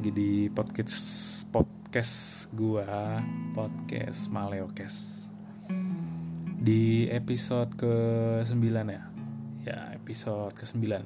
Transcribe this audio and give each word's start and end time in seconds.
lagi 0.00 0.16
di 0.16 0.48
podcast 0.48 0.96
podcast 1.52 2.48
gua 2.56 3.20
Podcast 3.52 4.32
Maleokes. 4.32 5.28
Di 6.56 7.04
episode 7.12 7.68
ke-9 7.76 8.64
ya? 8.88 9.04
Ya 9.60 9.92
episode 9.92 10.56
ke-9 10.56 11.04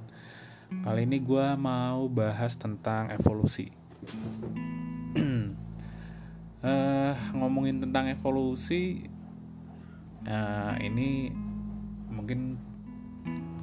Kali 0.86 1.10
ini 1.10 1.18
gua 1.18 1.58
mau 1.58 2.06
bahas 2.06 2.54
tentang 2.54 3.10
evolusi. 3.10 3.74
Uh, 6.62 7.18
Ngomongin 7.42 7.82
tentang 7.82 8.06
evolusi 8.06 9.10
uh, 10.22 10.78
Ini 10.78 11.34
mungkin 12.14 12.62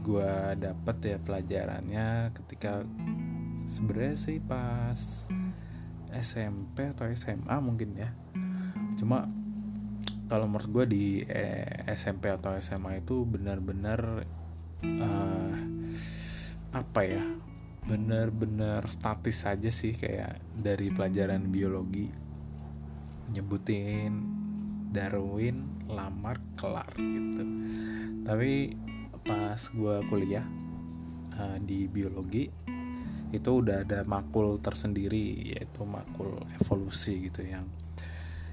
gue 0.03 0.59
dapet 0.59 1.15
ya 1.15 1.17
pelajarannya 1.23 2.35
ketika 2.35 2.83
sebenarnya 3.69 4.15
sih 4.17 4.37
pas 4.41 5.25
SMP 6.11 6.91
atau 6.91 7.07
SMA 7.13 7.55
mungkin 7.63 7.95
ya. 7.95 8.09
Cuma 8.99 9.27
kalau 10.31 10.47
menurut 10.47 10.69
gue 10.71 10.85
di 10.87 11.05
eh, 11.27 11.83
SMP 11.91 12.31
atau 12.31 12.55
SMA 12.59 13.03
itu 13.03 13.27
benar-benar 13.27 14.23
uh, 14.83 15.55
apa 16.71 17.01
ya 17.03 17.25
benar-benar 17.83 18.87
statis 18.87 19.43
saja 19.43 19.67
sih 19.67 19.91
kayak 19.91 20.39
dari 20.55 20.87
pelajaran 20.87 21.51
biologi. 21.51 22.07
Nyebutin 23.31 24.11
Darwin 24.91 25.87
lamar 25.87 26.39
kelar 26.55 26.91
gitu. 26.95 27.43
Tapi 28.23 28.75
pas 29.23 29.59
gue 29.59 29.95
kuliah 30.07 30.47
uh, 31.35 31.57
di 31.59 31.87
biologi 31.91 32.47
itu 33.31 33.63
udah 33.63 33.87
ada 33.87 34.03
makul 34.03 34.59
tersendiri 34.59 35.55
yaitu 35.55 35.87
makul 35.87 36.43
evolusi 36.59 37.31
gitu 37.31 37.43
yang 37.47 37.67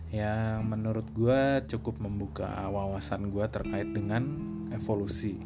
yang 0.08 0.64
menurut 0.64 1.04
gue 1.12 1.68
cukup 1.68 2.00
membuka 2.00 2.48
wawasan 2.72 3.28
gue 3.28 3.44
terkait 3.52 3.92
dengan 3.92 4.24
evolusi. 4.72 5.36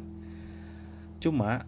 Cuma 1.19 1.67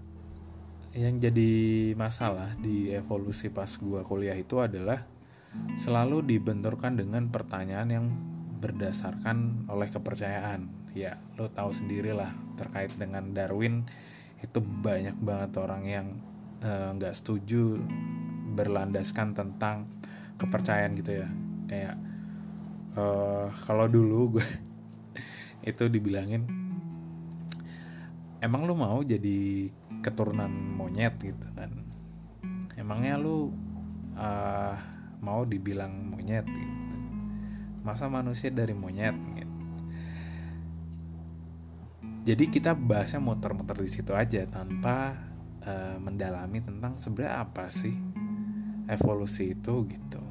yang 0.95 1.19
jadi 1.19 1.91
masalah 1.99 2.55
di 2.55 2.95
evolusi 2.95 3.51
pas 3.51 3.67
gue 3.67 3.99
kuliah 4.07 4.37
itu 4.39 4.63
adalah 4.63 5.03
selalu 5.75 6.23
dibenturkan 6.23 6.95
dengan 6.95 7.27
pertanyaan 7.27 7.89
yang 7.91 8.05
berdasarkan 8.63 9.67
oleh 9.67 9.91
kepercayaan. 9.91 10.71
Ya 10.95 11.19
lo 11.35 11.51
tahu 11.51 11.75
sendiri 11.75 12.15
lah 12.15 12.31
terkait 12.55 12.95
dengan 12.95 13.35
Darwin 13.35 13.83
itu 14.39 14.63
banyak 14.63 15.19
banget 15.19 15.51
orang 15.59 15.83
yang 15.83 16.07
nggak 16.61 17.13
uh, 17.13 17.17
setuju 17.17 17.79
berlandaskan 18.55 19.35
tentang 19.35 19.89
kepercayaan 20.39 20.95
gitu 20.99 21.23
ya. 21.23 21.27
Kayak 21.65 21.95
uh, 22.95 23.47
kalau 23.67 23.89
dulu 23.89 24.19
gue 24.39 24.49
itu 25.65 25.89
dibilangin 25.89 26.45
emang 28.45 28.69
lu 28.69 28.77
mau 28.77 29.01
jadi 29.01 29.69
keturunan 30.05 30.51
monyet 30.51 31.17
gitu 31.17 31.47
kan? 31.57 31.73
Emangnya 32.77 33.17
lu 33.17 33.49
uh, 34.13 34.77
mau 35.23 35.41
dibilang 35.43 36.13
monyet 36.13 36.45
gitu? 36.45 36.95
Masa 37.81 38.05
manusia 38.09 38.49
dari 38.53 38.73
monyet 38.73 39.17
gitu. 39.37 39.55
jadi 42.25 42.49
kita 42.49 42.73
bahasnya 42.73 43.21
muter-muter 43.21 43.77
di 43.77 43.89
situ 43.89 44.09
aja 44.17 44.49
tanpa 44.49 45.13
uh, 45.65 45.97
mendalami 45.99 46.61
tentang 46.61 46.95
sebenarnya 46.95 47.43
apa 47.43 47.67
sih 47.67 47.93
evolusi 48.85 49.57
itu 49.57 49.85
gitu. 49.89 50.21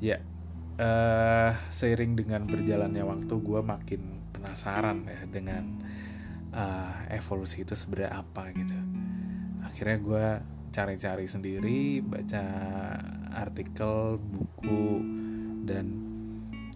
Ya 0.00 0.22
uh, 0.80 1.52
seiring 1.68 2.16
dengan 2.16 2.48
berjalannya 2.48 3.04
waktu 3.04 3.34
gue 3.34 3.60
makin 3.60 4.02
penasaran 4.32 5.04
ya 5.04 5.22
dengan 5.28 5.64
uh, 6.54 7.04
evolusi 7.12 7.66
itu 7.66 7.76
sebenarnya 7.76 8.24
apa 8.24 8.42
gitu. 8.54 8.78
Akhirnya 9.66 9.98
gue 10.00 10.26
cari-cari 10.70 11.26
sendiri 11.26 11.98
baca 12.00 12.44
artikel 13.34 14.22
buku 14.22 15.02
dan 15.66 15.86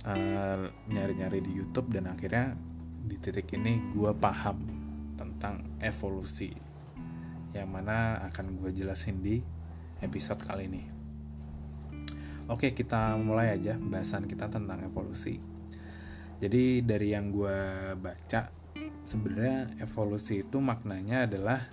uh, 0.05 0.67
nyari-nyari 0.91 1.39
di 1.41 1.55
YouTube 1.55 1.95
dan 1.95 2.11
akhirnya 2.11 2.59
di 3.05 3.17
titik 3.21 3.55
ini 3.55 3.95
gue 3.95 4.11
paham 4.17 4.59
tentang 5.15 5.79
evolusi 5.79 6.64
yang 7.55 7.71
mana 7.71 8.21
akan 8.29 8.59
gue 8.59 8.75
jelasin 8.75 9.23
di 9.23 9.41
episode 10.03 10.43
kali 10.43 10.67
ini. 10.67 10.83
Oke 12.51 12.77
kita 12.77 13.17
mulai 13.17 13.57
aja 13.57 13.81
bahasan 13.81 14.29
kita 14.29 14.53
tentang 14.53 14.85
evolusi. 14.85 15.41
Jadi 16.43 16.85
dari 16.85 17.15
yang 17.15 17.33
gue 17.33 17.59
baca 17.97 18.53
sebenarnya 19.07 19.81
evolusi 19.81 20.45
itu 20.45 20.61
maknanya 20.61 21.31
adalah 21.31 21.65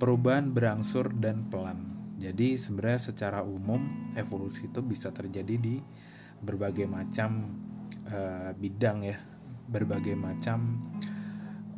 perubahan 0.00 0.54
berangsur 0.54 1.12
dan 1.12 1.50
pelan 1.52 1.92
jadi 2.22 2.54
sebenarnya 2.54 3.10
secara 3.10 3.42
umum 3.42 4.14
evolusi 4.14 4.70
itu 4.70 4.78
bisa 4.78 5.10
terjadi 5.10 5.58
di 5.58 5.82
berbagai 6.38 6.86
macam 6.86 7.50
uh, 8.06 8.54
bidang 8.54 9.02
ya, 9.02 9.18
berbagai 9.66 10.14
macam 10.14 10.78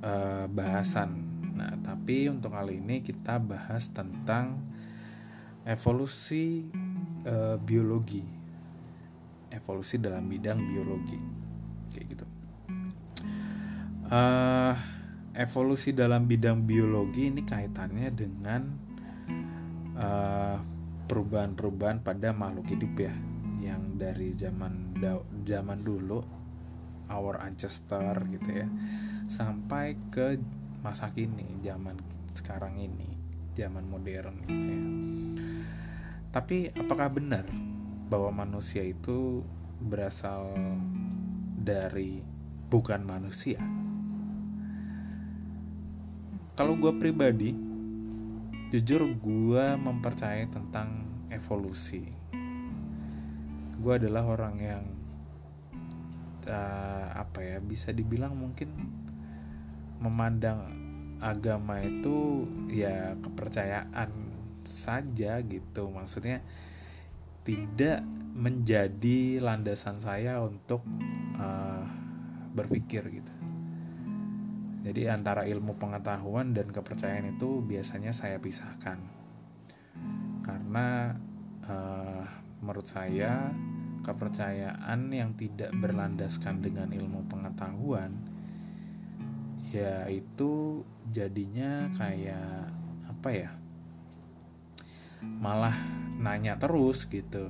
uh, 0.04 0.44
bahasan. 0.52 1.16
Nah, 1.56 1.72
tapi 1.80 2.28
untuk 2.28 2.52
kali 2.52 2.84
ini 2.84 3.00
kita 3.00 3.40
bahas 3.40 3.88
tentang 3.88 4.60
evolusi 5.64 6.68
uh, 7.24 7.56
biologi, 7.56 8.20
evolusi 9.48 9.96
dalam 9.96 10.28
bidang 10.28 10.60
biologi, 10.60 11.18
kayak 11.96 12.06
gitu. 12.12 12.26
Uh, 14.04 14.76
evolusi 15.32 15.96
dalam 15.96 16.28
bidang 16.28 16.68
biologi 16.68 17.32
ini 17.32 17.42
kaitannya 17.42 18.12
dengan 18.12 18.62
perubahan-perubahan 21.06 22.02
pada 22.02 22.34
makhluk 22.34 22.66
hidup 22.66 22.92
ya 22.98 23.14
yang 23.62 23.94
dari 23.94 24.34
zaman 24.34 24.98
zaman 25.46 25.80
dulu 25.86 26.43
our 27.08 27.40
ancestor 27.42 28.14
gitu 28.30 28.64
ya. 28.64 28.68
Sampai 29.28 29.96
ke 30.12 30.40
masa 30.84 31.08
kini 31.08 31.60
zaman 31.64 31.96
sekarang 32.34 32.76
ini 32.76 33.16
zaman 33.56 33.86
modern 33.86 34.36
gitu 34.44 34.70
ya. 34.70 34.82
Tapi 36.34 36.74
apakah 36.74 37.08
benar 37.14 37.46
bahwa 38.10 38.44
manusia 38.44 38.82
itu 38.82 39.46
berasal 39.78 40.50
dari 41.54 42.20
bukan 42.68 43.06
manusia? 43.06 43.62
Kalau 46.54 46.78
gue 46.78 46.94
pribadi 46.98 47.54
jujur 48.74 49.06
gue 49.06 49.66
mempercayai 49.78 50.50
tentang 50.50 51.06
evolusi. 51.30 52.10
Gue 53.78 53.94
adalah 53.98 54.26
orang 54.26 54.56
yang 54.58 54.84
uh, 56.48 57.06
apa 57.14 57.40
ya 57.42 57.58
bisa 57.60 57.90
dibilang 57.90 58.36
mungkin 58.36 58.70
memandang 60.00 60.70
agama 61.22 61.80
itu 61.80 62.44
ya 62.68 63.16
kepercayaan 63.20 64.10
saja 64.64 65.40
gitu 65.44 65.88
maksudnya 65.88 66.44
tidak 67.44 68.04
menjadi 68.34 69.38
landasan 69.40 70.00
saya 70.00 70.40
untuk 70.40 70.84
uh, 71.38 71.86
berpikir 72.56 73.04
gitu 73.08 73.34
jadi 74.84 75.16
antara 75.16 75.48
ilmu 75.48 75.80
pengetahuan 75.80 76.52
dan 76.52 76.68
kepercayaan 76.68 77.40
itu 77.40 77.64
biasanya 77.64 78.12
saya 78.12 78.36
pisahkan. 78.36 79.00
Karena 80.44 81.16
uh, 81.64 82.24
menurut 82.60 82.84
saya 82.84 83.48
kepercayaan 84.04 85.08
yang 85.10 85.32
tidak 85.34 85.72
berlandaskan 85.72 86.60
dengan 86.60 86.92
ilmu 86.92 87.24
pengetahuan 87.26 88.12
ya 89.72 90.06
itu 90.06 90.84
jadinya 91.10 91.90
kayak 91.96 92.70
apa 93.08 93.28
ya? 93.32 93.50
Malah 95.24 95.74
nanya 96.20 96.60
terus 96.60 97.08
gitu. 97.08 97.48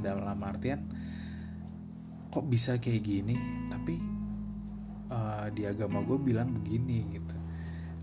Dalam 0.00 0.40
artian 0.40 0.80
kok 2.32 2.48
bisa 2.48 2.80
kayak 2.80 3.04
gini? 3.04 3.36
Tapi 3.68 4.20
uh, 5.10 5.46
di 5.52 5.66
agama 5.66 6.00
gue 6.06 6.16
bilang 6.16 6.54
begini 6.54 6.98
gitu 7.18 7.36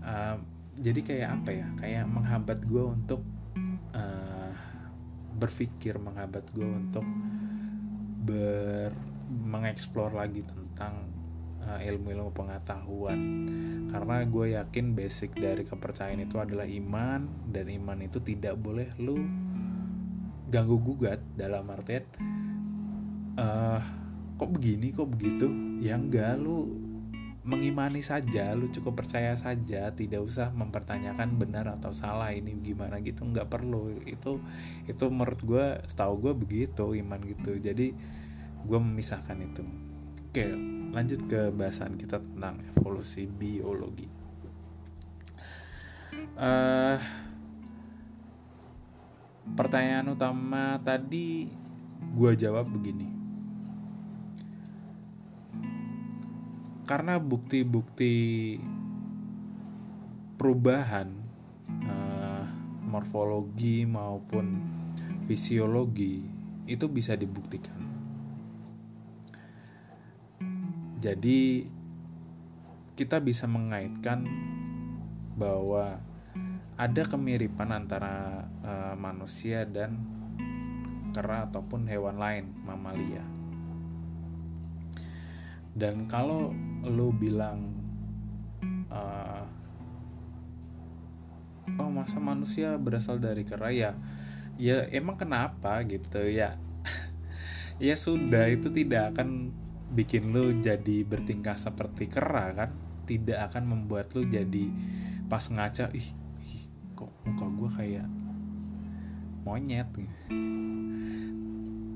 uh, 0.04 0.36
jadi 0.78 1.00
kayak 1.02 1.28
apa 1.42 1.50
ya 1.50 1.66
kayak 1.80 2.04
menghambat 2.06 2.58
gue 2.62 2.84
untuk 2.84 3.22
uh, 3.96 4.52
berpikir 5.34 5.98
menghambat 5.98 6.44
gue 6.54 6.68
untuk 6.68 7.02
ber 8.28 8.92
mengeksplor 9.28 10.12
lagi 10.12 10.44
tentang 10.44 11.08
uh, 11.64 11.80
ilmu-ilmu 11.80 12.32
pengetahuan. 12.36 13.48
Karena 13.88 14.24
gue 14.28 14.46
yakin 14.56 14.92
basic 14.92 15.32
dari 15.36 15.64
kepercayaan 15.64 16.20
itu 16.20 16.36
adalah 16.36 16.68
iman 16.68 17.48
dan 17.48 17.72
iman 17.72 17.98
itu 18.04 18.20
tidak 18.20 18.60
boleh 18.60 18.92
lu 19.00 19.16
ganggu 20.52 20.76
gugat. 20.76 21.24
Dalam 21.32 21.64
artian 21.72 22.04
uh, 23.40 23.80
kok 24.36 24.50
begini 24.52 24.92
kok 24.92 25.08
begitu? 25.08 25.48
Ya 25.80 25.96
enggak 25.96 26.36
lu 26.36 26.87
mengimani 27.48 28.04
saja 28.04 28.52
lu 28.52 28.68
cukup 28.68 29.00
percaya 29.00 29.32
saja 29.32 29.88
tidak 29.96 30.20
usah 30.20 30.52
mempertanyakan 30.52 31.40
benar 31.40 31.64
atau 31.72 31.96
salah 31.96 32.28
ini 32.36 32.52
gimana 32.60 33.00
gitu 33.00 33.24
nggak 33.24 33.48
perlu. 33.48 34.04
Itu 34.04 34.44
itu 34.84 35.04
menurut 35.08 35.40
gue 35.40 35.66
setahu 35.88 36.28
gue 36.28 36.34
begitu 36.36 36.92
iman 36.92 37.20
gitu. 37.24 37.56
Jadi 37.56 37.96
gue 38.68 38.78
memisahkan 38.78 39.40
itu. 39.40 39.64
Oke 40.28 40.44
lanjut 40.92 41.24
ke 41.24 41.48
bahasan 41.48 41.96
kita 41.96 42.20
tentang 42.20 42.60
evolusi 42.76 43.24
biologi. 43.24 44.08
Uh, 46.38 47.00
pertanyaan 49.56 50.12
utama 50.12 50.76
tadi 50.84 51.48
gue 52.14 52.32
jawab 52.38 52.70
begini 52.70 53.17
karena 56.88 57.20
bukti-bukti 57.20 58.56
perubahan 60.40 61.12
uh, 61.84 62.48
morfologi 62.88 63.84
maupun 63.84 64.56
fisiologi 65.28 66.24
itu 66.64 66.88
bisa 66.88 67.12
dibuktikan. 67.12 67.76
Jadi 70.96 71.68
kita 72.96 73.20
bisa 73.20 73.44
mengaitkan 73.44 74.24
bahwa 75.36 76.00
ada 76.80 77.02
kemiripan 77.04 77.68
antara 77.68 78.48
uh, 78.64 78.96
manusia 78.96 79.68
dan 79.68 80.00
kera 81.12 81.52
ataupun 81.52 81.84
hewan 81.84 82.16
lain 82.16 82.48
mamalia. 82.64 83.22
Dan 85.76 86.10
kalau 86.10 86.50
lu 86.86 87.10
bilang 87.10 87.74
uh, 88.92 89.44
oh 91.78 91.90
masa 91.92 92.18
manusia 92.18 92.78
berasal 92.80 93.20
dari 93.20 93.42
kera 93.42 93.70
ya? 93.70 93.92
Ya 94.58 94.86
emang 94.90 95.18
kenapa 95.18 95.82
gitu 95.86 96.22
ya? 96.26 96.58
Ya 97.78 97.94
sudah 97.94 98.50
itu 98.50 98.74
tidak 98.74 99.14
akan 99.14 99.54
bikin 99.94 100.34
lu 100.34 100.58
jadi 100.58 101.06
bertingkah 101.06 101.54
seperti 101.54 102.10
kera 102.10 102.50
kan? 102.50 102.70
Tidak 103.06 103.38
akan 103.38 103.64
membuat 103.70 104.10
lu 104.18 104.26
jadi 104.26 104.66
pas 105.30 105.46
ngaca 105.46 105.92
ih, 105.94 106.10
ih 106.42 106.64
kok 106.98 107.12
muka 107.22 107.46
gue 107.46 107.70
kayak 107.78 108.08
monyet. 109.46 109.86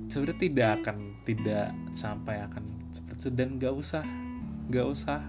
Sebenarnya 0.07 0.39
tidak 0.39 0.69
akan 0.81 0.97
tidak 1.27 1.75
sampai 1.97 2.47
akan 2.47 2.65
seperti 2.95 3.27
itu. 3.27 3.31
Dan 3.35 3.59
gak 3.59 3.75
usah 3.75 4.05
nggak 4.69 4.87
usah 4.87 5.21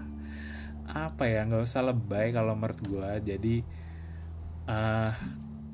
apa 0.84 1.24
ya 1.26 1.48
nggak 1.48 1.64
usah 1.64 1.82
lebay 1.90 2.30
kalau 2.30 2.52
menurut 2.54 2.80
gue 2.84 3.10
jadi 3.34 3.56
uh, 4.68 5.12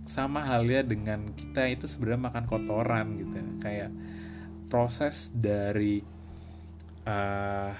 sama 0.06 0.42
halnya 0.42 0.82
dengan 0.86 1.34
kita 1.34 1.66
itu 1.70 1.86
sebenarnya 1.86 2.30
makan 2.30 2.44
kotoran 2.46 3.06
gitu 3.18 3.36
kayak 3.62 3.90
proses 4.70 5.34
dari 5.34 6.02
uh, 7.04 7.74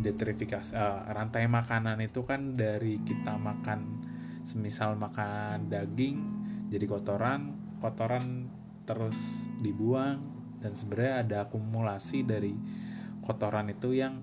detrifikasi 0.00 0.74
uh, 0.74 1.06
rantai 1.10 1.46
makanan 1.46 1.98
itu 2.02 2.22
kan 2.26 2.54
dari 2.54 2.98
kita 3.02 3.34
makan 3.38 4.02
semisal 4.46 4.96
makan 4.98 5.70
daging 5.70 6.18
jadi 6.70 6.84
kotoran 6.86 7.54
kotoran 7.78 8.50
terus 8.86 9.46
dibuang 9.62 10.22
dan 10.60 10.76
sebenarnya 10.76 11.14
ada 11.24 11.36
akumulasi 11.48 12.24
dari 12.26 12.52
kotoran 13.24 13.72
itu 13.72 13.96
yang 13.96 14.22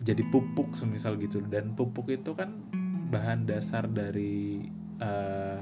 jadi 0.00 0.22
pupuk 0.30 0.78
semisal 0.78 1.18
gitu. 1.18 1.42
Dan 1.44 1.76
pupuk 1.76 2.08
itu 2.14 2.32
kan 2.32 2.62
bahan 3.12 3.44
dasar 3.44 3.84
dari 3.90 4.64
uh, 5.02 5.60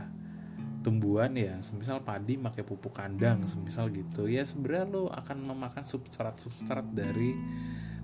tumbuhan 0.86 1.34
ya. 1.34 1.58
Semisal 1.64 2.04
padi 2.04 2.36
pakai 2.38 2.62
pupuk 2.62 2.94
kandang 2.94 3.48
semisal 3.50 3.90
gitu. 3.90 4.30
Ya 4.30 4.46
sebenarnya 4.46 4.84
lo 4.86 5.02
akan 5.10 5.38
memakan 5.50 5.82
substrat 5.82 6.38
substrat 6.38 6.86
dari 6.92 7.34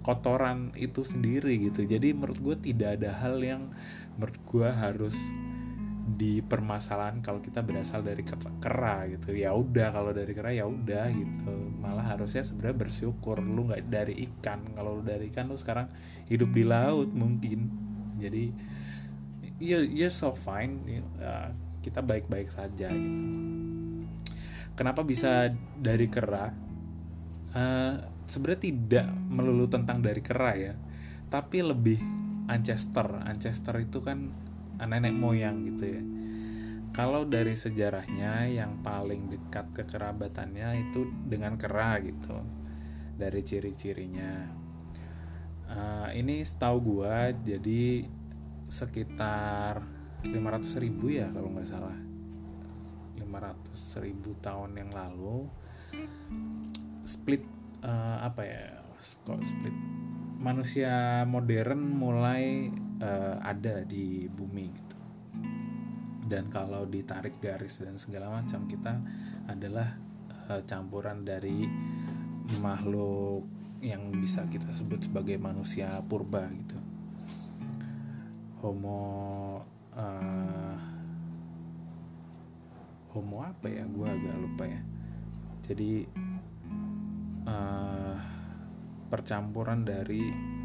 kotoran 0.03 0.71
itu 0.79 1.03
sendiri 1.03 1.59
gitu. 1.59 1.83
Jadi 1.83 2.15
menurut 2.15 2.39
gue 2.39 2.57
tidak 2.73 3.03
ada 3.03 3.11
hal 3.11 3.43
yang 3.43 3.75
menurut 4.17 4.39
gue 4.47 4.69
harus 4.71 5.17
di 6.07 6.39
permasalahan 6.39 7.19
kalau 7.19 7.43
kita 7.43 7.67
berasal 7.67 8.07
dari 8.07 8.23
kera 8.63 9.11
gitu. 9.11 9.35
Ya 9.35 9.51
udah 9.51 9.91
kalau 9.91 10.15
dari 10.15 10.31
kera 10.31 10.55
ya 10.55 10.63
udah 10.63 11.11
gitu. 11.11 11.55
Malah 11.83 12.15
harusnya 12.15 12.47
sebenarnya 12.47 12.79
bersyukur. 12.87 13.43
Lu 13.43 13.67
nggak 13.67 13.91
dari 13.91 14.15
ikan. 14.31 14.71
Kalau 14.79 15.03
lu 15.03 15.03
dari 15.03 15.27
ikan 15.35 15.51
lu 15.51 15.59
sekarang 15.59 15.91
hidup 16.31 16.55
di 16.55 16.63
laut 16.63 17.11
mungkin. 17.11 17.59
Jadi 18.23 18.45
ya 19.59 19.83
ya 19.83 20.07
so 20.15 20.31
fine. 20.31 21.03
Ya, 21.19 21.51
kita 21.83 22.07
baik-baik 22.07 22.55
saja 22.55 22.87
gitu. 22.95 23.43
Kenapa 24.79 25.03
bisa 25.03 25.51
dari 25.75 26.07
kera? 26.07 26.55
Uh, 27.57 27.97
sebenarnya 28.29 28.63
tidak 28.63 29.09
melulu 29.27 29.67
tentang 29.67 29.99
dari 29.99 30.23
kera 30.23 30.53
ya. 30.55 30.75
Tapi 31.27 31.67
lebih 31.67 31.99
ancestor. 32.47 33.27
Ancestor 33.27 33.83
itu 33.83 33.99
kan 33.99 34.46
nenek 34.85 35.15
moyang 35.17 35.65
gitu 35.73 35.85
ya. 35.89 36.03
Kalau 36.97 37.29
dari 37.29 37.53
sejarahnya 37.53 38.49
yang 38.49 38.81
paling 38.81 39.29
dekat 39.29 39.69
kekerabatannya 39.77 40.89
itu 40.89 41.05
dengan 41.29 41.61
kera 41.61 42.01
gitu 42.01 42.41
dari 43.17 43.41
ciri-cirinya. 43.45 44.65
Uh, 45.67 46.09
ini 46.17 46.41
setahu 46.41 46.79
gua 46.81 47.35
jadi 47.37 48.07
sekitar 48.71 49.83
500 50.25 50.83
ribu 50.85 51.13
ya 51.13 51.29
kalau 51.33 51.53
nggak 51.53 51.69
salah. 51.69 51.97
500 53.21 54.05
ribu 54.05 54.33
tahun 54.41 54.81
yang 54.81 54.91
lalu 54.93 55.49
split 57.05 57.45
uh, 57.85 58.25
apa 58.25 58.43
ya 58.45 58.65
kok 59.25 59.41
split? 59.45 59.77
Manusia 60.41 61.25
modern 61.29 61.81
mulai 61.93 62.73
uh, 63.01 63.37
ada 63.43 63.83
di 63.85 64.29
bumi 64.31 64.67
gitu. 64.73 64.99
Dan 66.27 66.51
kalau 66.51 66.83
ditarik 66.91 67.39
garis 67.39 67.79
dan 67.79 68.01
segala 68.03 68.43
macam 68.43 68.67
kita 68.67 68.99
adalah 69.47 69.95
uh, 70.51 70.63
campuran 70.67 71.23
dari 71.23 71.67
makhluk 72.63 73.47
yang 73.79 74.11
bisa 74.19 74.43
kita 74.49 74.73
sebut 74.73 75.07
sebagai 75.07 75.39
manusia 75.39 76.03
purba 76.03 76.49
gitu. 76.51 76.79
Homo 78.65 79.03
uh, 79.95 80.79
homo 83.15 83.39
apa 83.47 83.67
ya? 83.71 83.85
Gue 83.87 84.09
agak 84.11 84.37
lupa 84.41 84.65
ya. 84.67 84.83
Jadi 85.67 86.07
uh, 87.47 88.17
percampuran 89.07 89.87
dari 89.87 90.56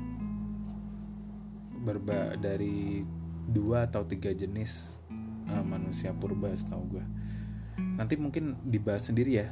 berba 1.81 2.38
dari 2.38 3.01
dua 3.50 3.89
atau 3.89 4.05
tiga 4.05 4.29
jenis 4.31 5.01
uh, 5.50 5.65
manusia 5.65 6.13
purba 6.13 6.53
setahu 6.53 6.97
gue 6.97 7.05
nanti 7.97 8.15
mungkin 8.15 8.55
dibahas 8.63 9.09
sendiri 9.09 9.41
ya 9.41 9.47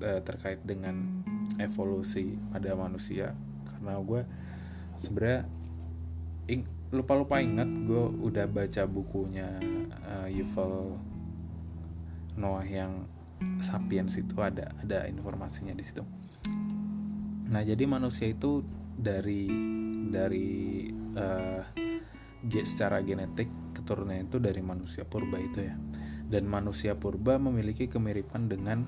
uh, 0.00 0.20
terkait 0.24 0.64
dengan 0.64 1.22
evolusi 1.60 2.40
pada 2.50 2.72
manusia 2.74 3.36
karena 3.68 4.00
gue 4.00 4.22
sebenarnya 4.98 5.44
lupa-lupa 6.94 7.42
ingat 7.42 7.66
gue 7.66 8.04
udah 8.22 8.46
baca 8.46 8.82
bukunya 8.86 9.48
uh, 10.06 10.28
Yuval 10.30 10.94
Noah 12.38 12.66
yang 12.66 13.06
Sapiens 13.60 14.14
itu 14.14 14.34
ada 14.40 14.72
ada 14.80 15.04
informasinya 15.10 15.74
di 15.74 15.84
situ. 15.84 16.00
Nah 17.50 17.60
jadi 17.60 17.84
manusia 17.84 18.30
itu 18.30 18.64
dari 18.94 19.50
dari 20.08 20.88
uh, 21.14 21.62
secara 22.44 23.00
genetik 23.00 23.48
keturunan 23.72 24.20
itu 24.20 24.36
dari 24.36 24.60
manusia 24.60 25.08
purba 25.08 25.40
itu 25.40 25.64
ya. 25.64 25.74
Dan 26.24 26.48
manusia 26.48 26.96
purba 26.96 27.36
memiliki 27.40 27.88
kemiripan 27.88 28.48
dengan 28.48 28.84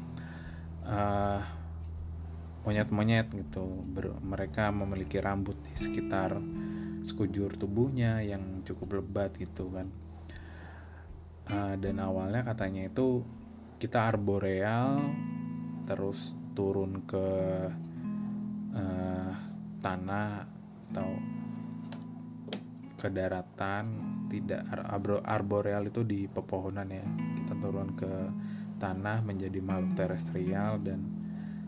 uh, 0.85 1.41
monyet-monyet 2.67 3.31
gitu. 3.33 3.87
Ber 3.87 4.19
mereka 4.21 4.75
memiliki 4.75 5.23
rambut 5.23 5.57
di 5.63 5.75
sekitar 5.79 6.37
sekujur 7.07 7.55
tubuhnya 7.55 8.21
yang 8.27 8.67
cukup 8.67 9.01
lebat 9.03 9.39
gitu 9.39 9.71
kan. 9.71 9.89
Uh, 11.47 11.79
dan 11.79 12.03
awalnya 12.03 12.43
katanya 12.43 12.91
itu 12.91 13.23
kita 13.79 14.11
arboreal 14.11 14.99
terus 15.87 16.35
turun 16.59 17.07
ke 17.07 17.29
uh, 18.75 19.31
tanah 19.79 20.49
atau 20.91 21.36
ke 23.07 23.15
daratan 23.15 23.85
tidak 24.27 24.67
arboreal 25.23 25.87
itu 25.87 26.03
di 26.03 26.27
pepohonan 26.27 26.91
ya. 26.91 27.07
Kita 27.39 27.55
turun 27.63 27.95
ke 27.95 28.13
tanah 28.83 29.23
menjadi 29.23 29.63
makhluk 29.63 29.95
terestrial 29.95 30.83
dan 30.83 31.07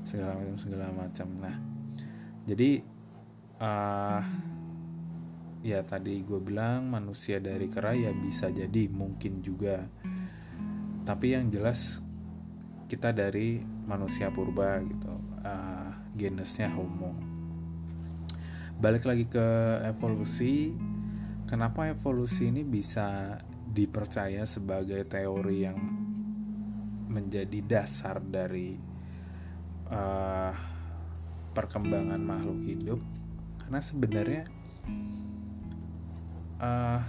segala 0.02 0.35
macam 0.35 0.59
segala 0.59 0.87
macam. 0.90 1.28
Nah 1.38 1.57
jadi 2.42 2.83
uh, 3.62 4.23
ya 5.62 5.87
tadi 5.87 6.26
gue 6.26 6.40
bilang 6.42 6.90
manusia 6.90 7.38
dari 7.38 7.71
kera 7.71 7.95
ya 7.95 8.11
bisa 8.11 8.50
jadi 8.50 8.90
mungkin 8.90 9.38
juga. 9.38 9.87
Tapi 11.07 11.38
yang 11.38 11.54
jelas 11.54 12.02
kita 12.90 13.14
dari 13.14 13.62
manusia 13.87 14.35
purba 14.35 14.83
gitu 14.83 15.14
uh, 15.47 15.92
genusnya 16.18 16.66
homo. 16.75 17.14
Balik 18.78 19.07
lagi 19.07 19.26
ke 19.26 19.47
evolusi 19.87 20.71
kenapa 21.49 21.88
evolusi 21.88 22.52
ini 22.52 22.61
bisa 22.61 23.40
dipercaya 23.64 24.45
sebagai 24.45 25.00
teori 25.09 25.64
yang 25.64 25.81
menjadi 27.09 27.64
dasar 27.64 28.21
dari 28.21 28.76
uh, 29.88 30.52
perkembangan 31.57 32.21
makhluk 32.21 32.61
hidup? 32.69 33.00
Karena 33.64 33.81
sebenarnya 33.81 34.43
uh, 36.61 37.00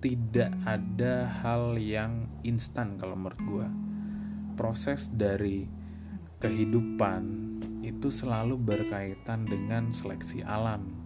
tidak 0.00 0.50
ada 0.64 1.28
hal 1.44 1.76
yang 1.76 2.26
instan 2.42 2.96
kalau 2.96 3.14
menurut 3.14 3.40
gue 3.44 3.68
proses 4.56 5.12
dari 5.12 5.68
kehidupan 6.40 7.22
itu 7.84 8.10
selalu 8.10 8.58
berkaitan 8.58 9.46
dengan 9.46 9.94
seleksi 9.94 10.42
alam 10.42 11.01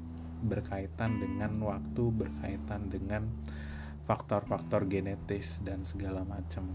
berkaitan 0.47 1.19
dengan 1.19 1.59
waktu 1.63 2.03
berkaitan 2.15 2.89
dengan 2.89 3.27
faktor-faktor 4.07 4.87
genetis 4.87 5.61
dan 5.67 5.83
segala 5.83 6.23
macam. 6.23 6.71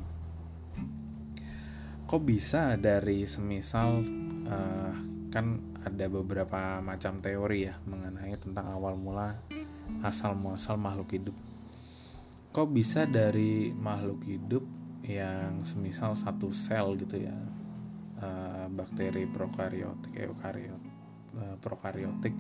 Kok 2.06 2.22
bisa 2.28 2.75
dari 2.75 3.24
semisal 3.24 4.04
uh, 4.51 4.94
kan 5.32 5.80
ada 5.88 6.06
beberapa 6.12 6.84
macam 6.84 7.24
teori 7.24 7.72
ya 7.72 7.80
mengenai 7.88 8.36
tentang 8.36 8.68
awal 8.75 9.00
mula 9.00 9.40
asal 10.04 10.36
muasal 10.36 10.75
makhluk 10.75 11.16
hidup. 11.16 11.38
Kok 12.51 12.68
bisa 12.75 13.08
dari 13.08 13.72
makhluk 13.72 14.28
hidup 14.28 14.68
yang 15.08 15.63
semisal 15.63 16.13
satu 16.13 16.54
sel 16.54 17.00
gitu 17.00 17.25
ya 17.25 17.34
uh, 18.22 18.66
bakteri 18.70 19.25
prokariotik 19.25 20.13
eukariot 20.13 20.82
uh, 21.36 21.56
prokariotik 21.58 22.36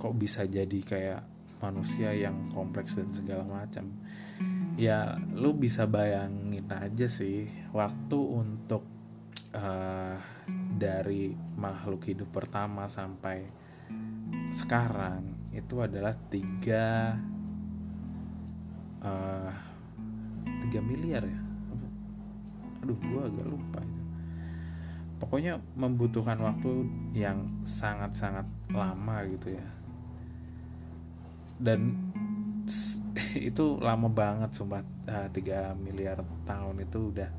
kok 0.00 0.16
bisa 0.16 0.48
jadi 0.48 0.80
kayak 0.80 1.22
manusia 1.60 2.16
yang 2.16 2.48
kompleks 2.48 2.96
dan 2.96 3.12
segala 3.12 3.44
macam? 3.44 3.92
Ya 4.80 5.20
lu 5.36 5.52
bisa 5.52 5.84
bayangin 5.84 6.64
aja 6.72 7.04
sih 7.04 7.44
waktu 7.76 8.16
untuk 8.16 8.80
uh, 9.52 10.16
dari 10.80 11.36
makhluk 11.60 12.08
hidup 12.08 12.32
pertama 12.32 12.88
sampai 12.88 13.44
sekarang 14.56 15.52
itu 15.52 15.84
adalah 15.84 16.16
tiga 16.32 17.12
uh, 19.04 19.52
miliar 20.80 21.28
ya? 21.28 21.40
Aduh 22.80 22.96
gue 22.96 23.20
agak 23.20 23.46
lupa 23.52 23.84
itu. 23.84 24.02
Pokoknya 25.20 25.60
membutuhkan 25.76 26.40
waktu 26.40 26.88
yang 27.12 27.60
sangat-sangat 27.60 28.48
lama 28.72 29.28
gitu 29.28 29.52
ya 29.52 29.79
dan 31.60 31.94
itu 33.52 33.64
lama 33.78 34.08
banget 34.08 34.50
sumpah. 34.56 34.82
Uh, 35.04 35.28
3 35.28 35.76
miliar 35.76 36.24
tahun 36.48 36.86
itu 36.86 37.10
udah 37.12 37.30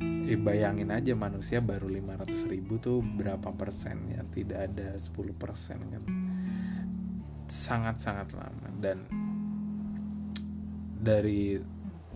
eh, 0.00 0.38
bayangin 0.40 0.88
aja 0.88 1.12
manusia 1.12 1.60
baru 1.60 1.90
500 1.90 2.48
ribu 2.48 2.80
tuh 2.80 3.04
berapa 3.04 3.52
persen 3.52 4.08
ya 4.08 4.24
tidak 4.34 4.72
ada 4.72 4.98
10 4.98 5.14
persen 5.38 5.78
kan. 5.88 6.02
Sangat-sangat 7.48 8.34
lama. 8.36 8.68
Dan 8.76 9.06
dari 10.98 11.56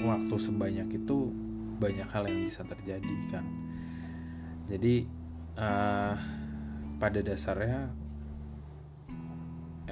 waktu 0.02 0.36
sebanyak 0.36 0.88
itu 1.04 1.30
banyak 1.78 2.08
hal 2.10 2.26
yang 2.26 2.40
bisa 2.44 2.66
terjadi 2.66 3.14
kan. 3.30 3.46
Jadi 4.66 5.04
uh, 5.58 6.14
pada 6.96 7.18
dasarnya 7.18 8.01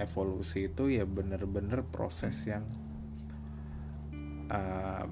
evolusi 0.01 0.73
itu 0.73 0.89
ya 0.89 1.05
bener-bener 1.05 1.85
proses 1.85 2.35
yang 2.49 2.65
uh, 4.49 5.05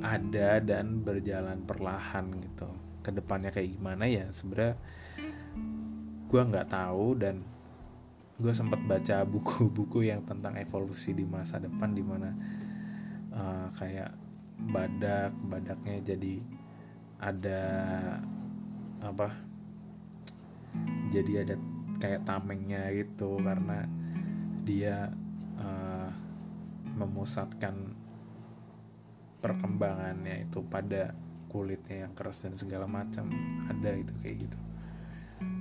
ada 0.00 0.62
dan 0.62 1.02
berjalan 1.02 1.60
perlahan 1.66 2.30
gitu. 2.40 2.70
Ke 3.02 3.10
depannya 3.10 3.50
kayak 3.50 3.74
gimana 3.76 4.06
ya 4.06 4.30
sebenarnya 4.30 4.78
gue 6.30 6.42
nggak 6.48 6.70
tahu 6.72 7.18
dan 7.20 7.44
gue 8.40 8.54
sempat 8.56 8.80
baca 8.88 9.22
buku-buku 9.28 10.08
yang 10.08 10.24
tentang 10.24 10.56
evolusi 10.56 11.12
di 11.12 11.28
masa 11.28 11.60
depan 11.60 11.92
di 11.92 12.02
mana 12.02 12.30
uh, 13.30 13.68
kayak 13.76 14.16
badak 14.72 15.34
badaknya 15.46 16.14
jadi 16.14 16.34
ada 17.22 17.62
apa? 19.02 19.28
Jadi 21.12 21.32
ada 21.38 21.54
kayak 22.00 22.24
tamengnya 22.26 22.90
gitu 22.90 23.38
karena 23.38 23.86
dia 24.62 25.10
uh, 25.58 26.10
memusatkan 26.94 27.74
perkembangannya 29.42 30.46
itu 30.46 30.62
pada 30.62 31.14
kulitnya 31.50 32.06
yang 32.08 32.12
keras 32.14 32.46
dan 32.46 32.54
segala 32.54 32.86
macam. 32.86 33.28
Ada 33.68 33.90
itu 33.98 34.12
kayak 34.22 34.36
gitu. 34.48 34.58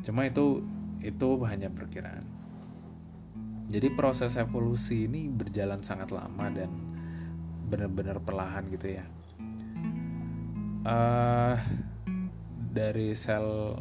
Cuma 0.09 0.29
itu 0.29 0.61
itu 1.01 1.27
hanya 1.49 1.67
perkiraan. 1.73 2.23
Jadi 3.71 3.87
proses 3.95 4.35
evolusi 4.37 5.07
ini 5.09 5.31
berjalan 5.31 5.81
sangat 5.81 6.11
lama 6.11 6.51
dan 6.51 6.69
benar-benar 7.71 8.19
perlahan 8.21 8.67
gitu 8.69 8.99
ya. 8.99 9.05
Uh, 10.81 11.55
dari 12.73 13.13
sel 13.13 13.77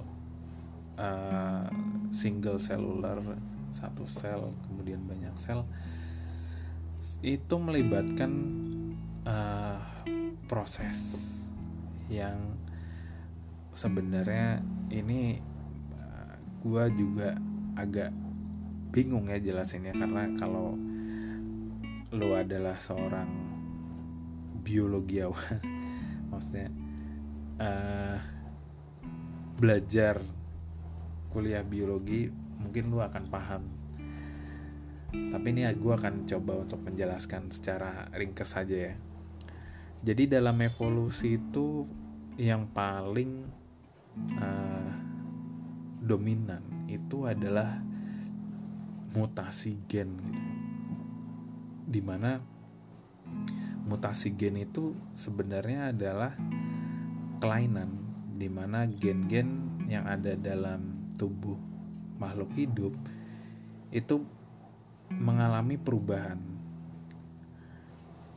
uh, 0.95 1.67
single 2.13 2.61
cellular 2.61 3.19
satu 3.71 4.07
sel 4.07 4.53
kemudian 4.67 5.03
banyak 5.07 5.35
sel 5.39 5.65
itu 7.21 7.55
melibatkan 7.57 8.33
uh, 9.25 9.81
proses 10.49 10.99
yang 12.11 12.59
sebenarnya 13.73 14.61
ini 14.91 15.39
uh, 15.95 16.35
gue 16.61 16.85
juga 16.99 17.39
agak 17.79 18.11
bingung 18.91 19.31
ya 19.31 19.39
jelasinnya 19.39 19.95
karena 19.95 20.35
kalau 20.35 20.75
lo 22.11 22.31
adalah 22.35 22.77
seorang 22.83 23.31
biologiawan 24.67 25.63
maksudnya 26.35 26.69
uh, 27.63 28.19
belajar 29.61 30.19
kuliah 31.31 31.63
biologi 31.63 32.50
mungkin 32.61 32.93
lu 32.93 33.01
akan 33.01 33.25
paham. 33.33 33.63
Tapi 35.11 35.47
ini 35.51 35.67
gue 35.75 35.95
akan 35.97 36.29
coba 36.29 36.63
untuk 36.63 36.87
menjelaskan 36.87 37.51
secara 37.51 38.07
ringkas 38.15 38.55
saja 38.55 38.93
ya. 38.93 38.95
Jadi 40.01 40.31
dalam 40.31 40.57
evolusi 40.63 41.37
itu 41.37 41.85
yang 42.39 42.71
paling 42.71 43.45
uh, 44.39 44.93
dominan 46.01 46.89
itu 46.89 47.27
adalah 47.27 47.83
mutasi 49.13 49.77
gen 49.91 50.15
gitu. 50.31 50.45
Di 51.91 52.01
mana 52.01 52.39
mutasi 53.85 54.31
gen 54.39 54.63
itu 54.63 54.95
sebenarnya 55.19 55.91
adalah 55.91 56.39
kelainan 57.43 57.99
di 58.41 58.49
mana 58.49 58.89
gen-gen 58.89 59.83
yang 59.91 60.07
ada 60.07 60.33
dalam 60.39 61.11
tubuh 61.19 61.70
makhluk 62.21 62.53
hidup 62.55 62.93
itu 63.91 64.23
mengalami 65.11 65.81
perubahan. 65.81 66.39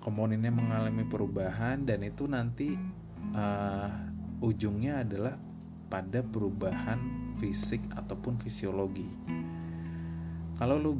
Komponennya 0.02 0.52
mengalami 0.52 1.06
perubahan 1.06 1.86
dan 1.86 2.04
itu 2.04 2.28
nanti 2.28 2.75
uh, 3.36 3.92
ujungnya 4.44 5.06
adalah 5.06 5.38
pada 5.88 6.25
perubahan 6.25 7.00
fisik 7.38 7.80
ataupun 7.94 8.42
fisiologi. 8.42 9.08
Kalau 10.58 10.82
lu 10.82 10.98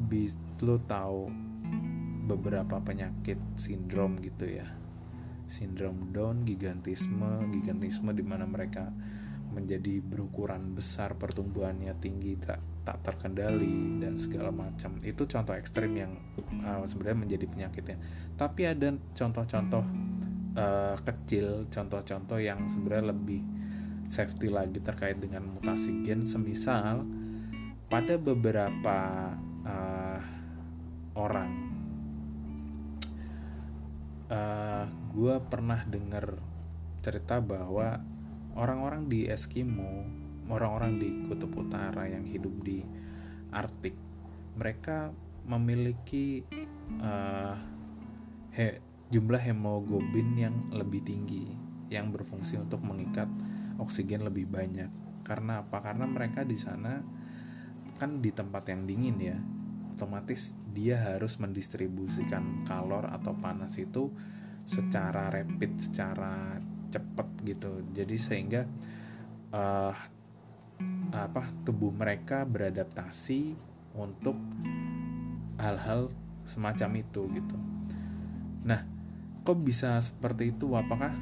lu 0.63 0.78
tahu 0.88 1.28
beberapa 2.24 2.80
penyakit 2.80 3.36
sindrom 3.60 4.16
gitu 4.24 4.48
ya 4.48 4.63
sindrom 5.52 6.16
Down 6.16 6.48
gigantisme 6.48 7.52
gigantisme 7.52 8.16
di 8.16 8.24
mana 8.24 8.48
mereka 8.48 8.90
menjadi 9.54 10.00
berukuran 10.02 10.74
besar 10.74 11.20
pertumbuhannya 11.20 11.94
tinggi 12.00 12.34
tak 12.40 12.73
tak 12.84 13.00
terkendali 13.04 14.00
dan 14.04 14.20
segala 14.20 14.52
macam. 14.52 15.00
Itu 15.02 15.24
contoh 15.28 15.56
ekstrim 15.56 15.96
yang 15.96 16.13
uh, 16.63 16.84
sebenarnya 16.84 17.20
menjadi 17.20 17.46
penyakitnya. 17.48 17.98
Tapi 18.36 18.62
ada 18.68 18.92
contoh-contoh 19.16 19.84
uh, 20.60 20.96
kecil 21.02 21.68
contoh-contoh 21.72 22.40
yang 22.40 22.68
sebenarnya 22.68 23.16
lebih 23.16 23.42
safety 24.04 24.52
lagi 24.52 24.84
terkait 24.84 25.18
dengan 25.18 25.48
mutasi 25.48 26.04
gen. 26.04 26.28
Semisal 26.28 27.08
pada 27.88 28.20
beberapa 28.20 29.32
uh, 29.63 30.20
orang 31.16 31.52
uh, 34.28 34.86
gue 35.13 35.36
pernah 35.48 35.82
dengar 35.88 36.36
cerita 37.04 37.40
bahwa 37.44 38.00
orang-orang 38.56 39.12
di 39.12 39.28
Eskimo 39.28 40.23
orang-orang 40.52 41.00
di 41.00 41.10
kutub 41.28 41.54
utara 41.56 42.08
yang 42.08 42.28
hidup 42.28 42.54
di 42.64 42.84
Arktik 43.54 43.96
mereka 44.58 45.14
memiliki 45.46 46.42
uh, 47.04 47.56
he, 48.54 48.80
jumlah 49.14 49.42
hemoglobin 49.42 50.34
yang 50.38 50.56
lebih 50.74 51.04
tinggi 51.06 51.54
yang 51.94 52.10
berfungsi 52.10 52.58
untuk 52.58 52.82
mengikat 52.82 53.30
oksigen 53.78 54.26
lebih 54.26 54.50
banyak. 54.50 54.90
Karena 55.22 55.62
apa? 55.62 55.78
Karena 55.80 56.10
mereka 56.10 56.42
di 56.42 56.58
sana 56.58 56.98
kan 58.02 58.20
di 58.20 58.34
tempat 58.34 58.74
yang 58.74 58.90
dingin 58.90 59.18
ya. 59.22 59.38
Otomatis 59.94 60.58
dia 60.74 60.98
harus 60.98 61.38
mendistribusikan 61.38 62.66
kalor 62.66 63.06
atau 63.14 63.38
panas 63.38 63.78
itu 63.78 64.10
secara 64.66 65.30
rapid 65.30 65.78
secara 65.78 66.58
cepat 66.90 67.28
gitu. 67.46 67.86
Jadi 67.94 68.16
sehingga 68.18 68.66
uh, 69.54 69.94
apa 71.13 71.46
tubuh 71.62 71.94
mereka 71.94 72.42
beradaptasi 72.44 73.54
untuk 73.94 74.34
hal-hal 75.62 76.10
semacam 76.50 76.90
itu 77.00 77.22
gitu. 77.38 77.58
Nah, 78.66 78.82
kok 79.46 79.60
bisa 79.62 80.02
seperti 80.02 80.56
itu? 80.56 80.74
Apakah 80.74 81.13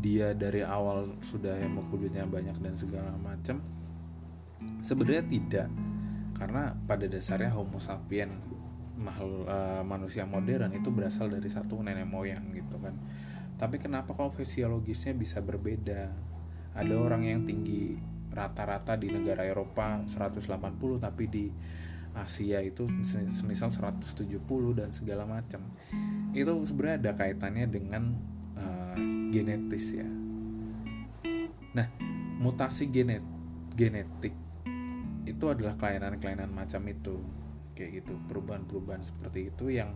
dia 0.00 0.36
dari 0.36 0.60
awal 0.60 1.16
sudah 1.24 1.56
hemoglobinnya 1.56 2.28
banyak 2.28 2.56
dan 2.60 2.74
segala 2.76 3.16
macam? 3.16 3.64
Sebenarnya 4.84 5.24
tidak, 5.24 5.68
karena 6.36 6.76
pada 6.84 7.08
dasarnya 7.08 7.50
Homo 7.56 7.80
sapien 7.80 8.28
makhluk 9.00 9.48
uh, 9.48 9.80
manusia 9.80 10.28
modern 10.28 10.76
itu 10.76 10.92
berasal 10.92 11.32
dari 11.32 11.48
satu 11.48 11.80
nenek 11.80 12.04
moyang 12.04 12.52
gitu 12.52 12.76
kan. 12.76 12.92
Tapi 13.56 13.80
kenapa 13.80 14.12
kok 14.12 14.36
fisiologisnya 14.36 15.16
bisa 15.16 15.40
berbeda? 15.40 16.12
Ada 16.76 16.94
orang 16.96 17.24
yang 17.24 17.40
tinggi 17.48 17.96
rata-rata 18.30 18.94
di 18.94 19.10
negara 19.10 19.42
Eropa 19.42 20.00
180 20.06 21.02
tapi 21.02 21.24
di 21.26 21.46
Asia 22.10 22.58
itu 22.58 22.90
semisal 23.30 23.70
170 23.70 24.42
dan 24.74 24.90
segala 24.90 25.22
macam. 25.26 25.62
Itu 26.34 26.66
sebenarnya 26.66 26.96
ada 27.06 27.12
kaitannya 27.14 27.66
dengan 27.70 28.02
uh, 28.58 28.98
genetis 29.30 29.94
ya. 29.94 30.08
Nah 31.74 31.86
mutasi 32.42 32.90
genet 32.90 33.22
genetik 33.78 34.34
itu 35.28 35.44
adalah 35.46 35.78
kelainan-kelainan 35.78 36.50
macam 36.50 36.82
itu 36.90 37.22
kayak 37.78 38.02
gitu. 38.02 38.18
Perubahan-perubahan 38.26 39.06
seperti 39.06 39.54
itu 39.54 39.70
yang 39.70 39.94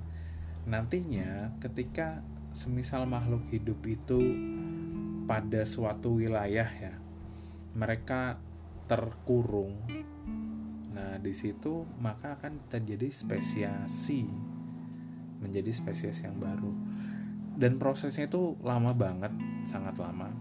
nantinya 0.64 1.58
ketika 1.58 2.22
semisal 2.54 3.04
makhluk 3.10 3.42
hidup 3.50 3.82
itu 3.82 4.22
pada 5.26 5.66
suatu 5.66 6.22
wilayah 6.22 6.68
ya 6.70 6.94
mereka 7.74 8.38
terkurung. 8.86 9.74
Nah 10.94 11.18
di 11.18 11.34
situ 11.34 11.86
maka 11.98 12.38
akan 12.38 12.70
terjadi 12.70 13.10
spesiasi 13.10 14.26
menjadi 15.42 15.70
spesies 15.74 16.24
yang 16.24 16.40
baru. 16.40 16.72
Dan 17.54 17.78
prosesnya 17.78 18.26
itu 18.26 18.58
lama 18.64 18.96
banget 18.96 19.30
sangat 19.66 20.00
lama. 20.00 20.32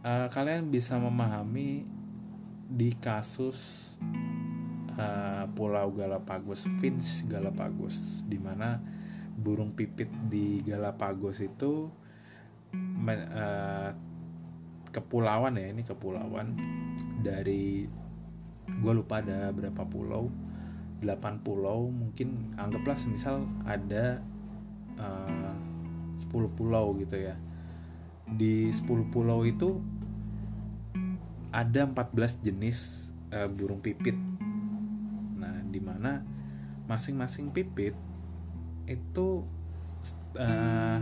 Uh, 0.00 0.32
kalian 0.32 0.72
bisa 0.72 0.96
memahami 0.96 1.84
di 2.70 2.90
kasus 2.96 3.92
uh, 4.96 5.44
Pulau 5.52 5.92
Galapagos 5.92 6.64
Finch 6.80 7.28
Galapagos 7.28 8.24
di 8.24 8.40
mana 8.40 8.80
burung 9.36 9.76
pipit 9.76 10.08
di 10.32 10.64
Galapagos 10.64 11.44
itu 11.44 11.92
uh, 12.72 13.90
kepulauan 14.90 15.58
ya 15.58 15.66
ini 15.70 15.82
kepulauan. 15.86 16.54
Dari 17.20 17.86
gue 18.70 18.92
lupa 18.94 19.18
ada 19.18 19.50
berapa 19.50 19.82
pulau 19.82 20.30
8 21.00 21.40
pulau 21.40 21.88
mungkin 21.88 22.54
anggaplah 22.60 22.94
semisal 22.94 23.48
ada 23.64 24.20
uh, 25.00 25.56
10 26.20 26.28
pulau 26.56 26.92
gitu 27.00 27.16
ya. 27.16 27.40
Di 28.28 28.68
10 28.70 29.08
pulau 29.08 29.42
itu 29.48 29.80
ada 31.50 31.88
14 31.88 32.44
jenis 32.44 33.10
uh, 33.32 33.48
burung 33.48 33.80
pipit. 33.80 34.14
Nah 35.40 35.64
di 35.66 35.80
mana 35.80 36.22
masing-masing 36.84 37.50
pipit 37.50 37.96
itu 38.84 39.46
uh, 40.36 41.00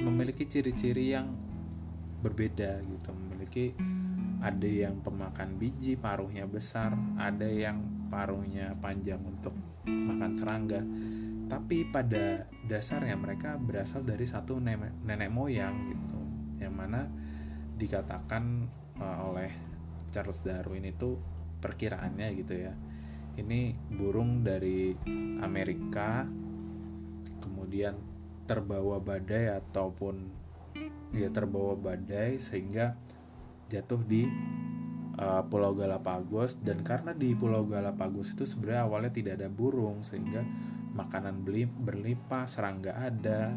memiliki 0.00 0.48
ciri-ciri 0.48 1.12
yang 1.12 1.43
berbeda 2.24 2.80
gitu. 2.80 3.10
Memiliki 3.12 3.76
ada 4.40 4.64
yang 4.64 5.04
pemakan 5.04 5.60
biji 5.60 6.00
paruhnya 6.00 6.44
besar 6.48 6.96
ada 7.20 7.48
yang 7.48 8.08
paruhnya 8.08 8.72
panjang 8.80 9.20
untuk 9.20 9.52
makan 9.84 10.32
serangga. 10.32 10.80
Tapi 11.44 11.92
pada 11.92 12.48
dasarnya 12.64 13.20
mereka 13.20 13.60
berasal 13.60 14.00
dari 14.00 14.24
satu 14.24 14.56
nenek, 14.56 15.28
moyang 15.28 15.92
gitu. 15.92 16.18
Yang 16.64 16.74
mana 16.74 17.00
dikatakan 17.76 18.64
uh, 18.96 19.28
oleh 19.28 19.52
Charles 20.08 20.40
Darwin 20.40 20.88
itu 20.88 21.20
perkiraannya 21.60 22.28
gitu 22.38 22.54
ya 22.56 22.72
ini 23.34 23.74
burung 23.90 24.46
dari 24.46 24.94
Amerika 25.42 26.22
kemudian 27.42 27.98
terbawa 28.46 29.02
badai 29.02 29.50
ataupun 29.58 30.43
dia 31.14 31.30
terbawa 31.30 31.78
badai 31.78 32.42
sehingga 32.42 32.98
jatuh 33.70 34.02
di 34.02 34.26
uh, 35.18 35.42
Pulau 35.46 35.72
Galapagos. 35.78 36.58
Dan 36.60 36.82
karena 36.82 37.14
di 37.14 37.32
Pulau 37.32 37.64
Galapagos 37.64 38.34
itu 38.34 38.44
sebenarnya 38.44 38.82
awalnya 38.90 39.12
tidak 39.14 39.38
ada 39.38 39.48
burung 39.48 40.02
sehingga 40.02 40.42
makanan 40.94 41.42
beli 41.42 41.66
berlimpah 41.66 42.46
serangga 42.50 42.98
ada 42.98 43.54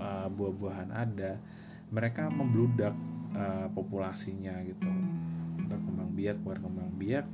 uh, 0.00 0.28
buah-buahan 0.28 0.90
ada. 0.92 1.40
Mereka 1.90 2.30
membludak 2.30 2.94
uh, 3.34 3.66
populasinya 3.72 4.60
gitu. 4.62 4.86
Berkembang 5.66 6.12
biak 6.14 6.38
berkembang 6.44 6.92
biak. 7.00 7.26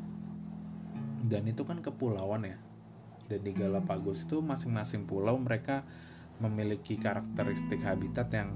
Dan 1.27 1.43
itu 1.51 1.67
kan 1.67 1.83
kepulauan 1.83 2.47
ya. 2.47 2.59
Dan 3.27 3.43
di 3.43 3.51
Galapagos 3.51 4.31
itu 4.31 4.39
masing-masing 4.39 5.11
pulau 5.11 5.35
mereka 5.35 5.83
memiliki 6.39 7.01
karakteristik 7.01 7.83
habitat 7.83 8.29
yang 8.31 8.55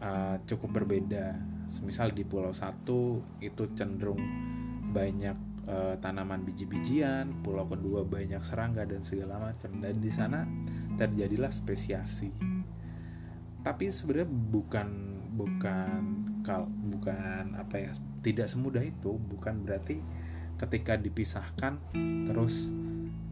uh, 0.00 0.36
cukup 0.48 0.82
berbeda. 0.82 1.36
Semisal 1.70 2.10
di 2.10 2.26
Pulau 2.26 2.50
Satu 2.50 3.22
itu 3.38 3.70
cenderung 3.78 4.20
banyak 4.90 5.36
uh, 5.70 5.94
tanaman 6.02 6.42
biji-bijian, 6.42 7.46
pulau 7.46 7.70
kedua 7.70 8.02
banyak 8.02 8.42
serangga 8.42 8.82
dan 8.82 9.06
segala 9.06 9.38
macam. 9.38 9.70
Dan 9.78 10.02
di 10.02 10.10
sana 10.10 10.42
terjadilah 10.98 11.54
spesiasi. 11.54 12.32
Tapi 13.60 13.92
sebenarnya 13.92 14.28
bukan 14.28 14.88
bukan 15.30 16.02
kal 16.42 16.66
bukan 16.66 17.54
apa 17.54 17.76
ya 17.78 17.92
tidak 18.24 18.48
semudah 18.48 18.82
itu 18.82 19.16
bukan 19.16 19.62
berarti 19.64 20.00
ketika 20.56 20.96
dipisahkan 20.96 21.80
terus 22.28 22.68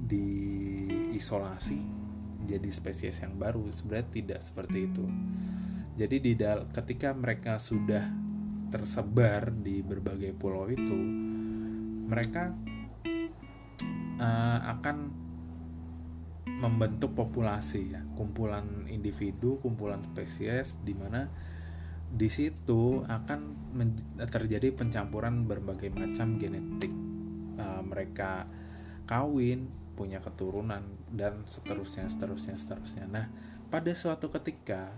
diisolasi 0.09 1.81
jadi 2.49 2.69
spesies 2.73 3.21
yang 3.21 3.37
baru 3.37 3.69
sebenarnya 3.69 4.09
tidak 4.09 4.41
seperti 4.41 4.89
itu 4.89 5.05
jadi 5.99 6.17
di 6.23 6.39
ketika 6.71 7.11
mereka 7.11 7.59
sudah 7.59 8.07
tersebar 8.71 9.51
di 9.51 9.83
berbagai 9.83 10.31
pulau 10.39 10.71
itu, 10.71 10.95
mereka 12.07 12.55
uh, 14.23 14.61
akan 14.79 14.97
membentuk 16.47 17.19
populasi 17.19 17.99
ya, 17.99 18.03
kumpulan 18.15 18.87
individu, 18.87 19.59
kumpulan 19.59 19.99
spesies 19.99 20.79
di 20.87 20.95
mana 20.95 21.27
di 22.09 22.31
situ 22.31 23.03
akan 23.05 23.41
terjadi 24.31 24.71
pencampuran 24.71 25.51
berbagai 25.51 25.91
macam 25.91 26.39
genetik. 26.39 26.95
Uh, 27.59 27.83
mereka 27.83 28.47
kawin, 29.03 29.67
punya 29.99 30.23
keturunan 30.23 30.87
dan 31.11 31.43
seterusnya, 31.51 32.07
seterusnya, 32.07 32.55
seterusnya. 32.55 33.05
Nah, 33.11 33.27
pada 33.69 33.93
suatu 33.93 34.33
ketika 34.33 34.89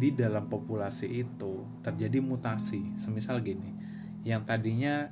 di 0.00 0.16
dalam 0.16 0.48
populasi 0.48 1.20
itu 1.20 1.68
terjadi 1.84 2.24
mutasi. 2.24 2.96
Semisal 2.96 3.44
gini 3.44 3.76
yang 4.24 4.48
tadinya 4.48 5.08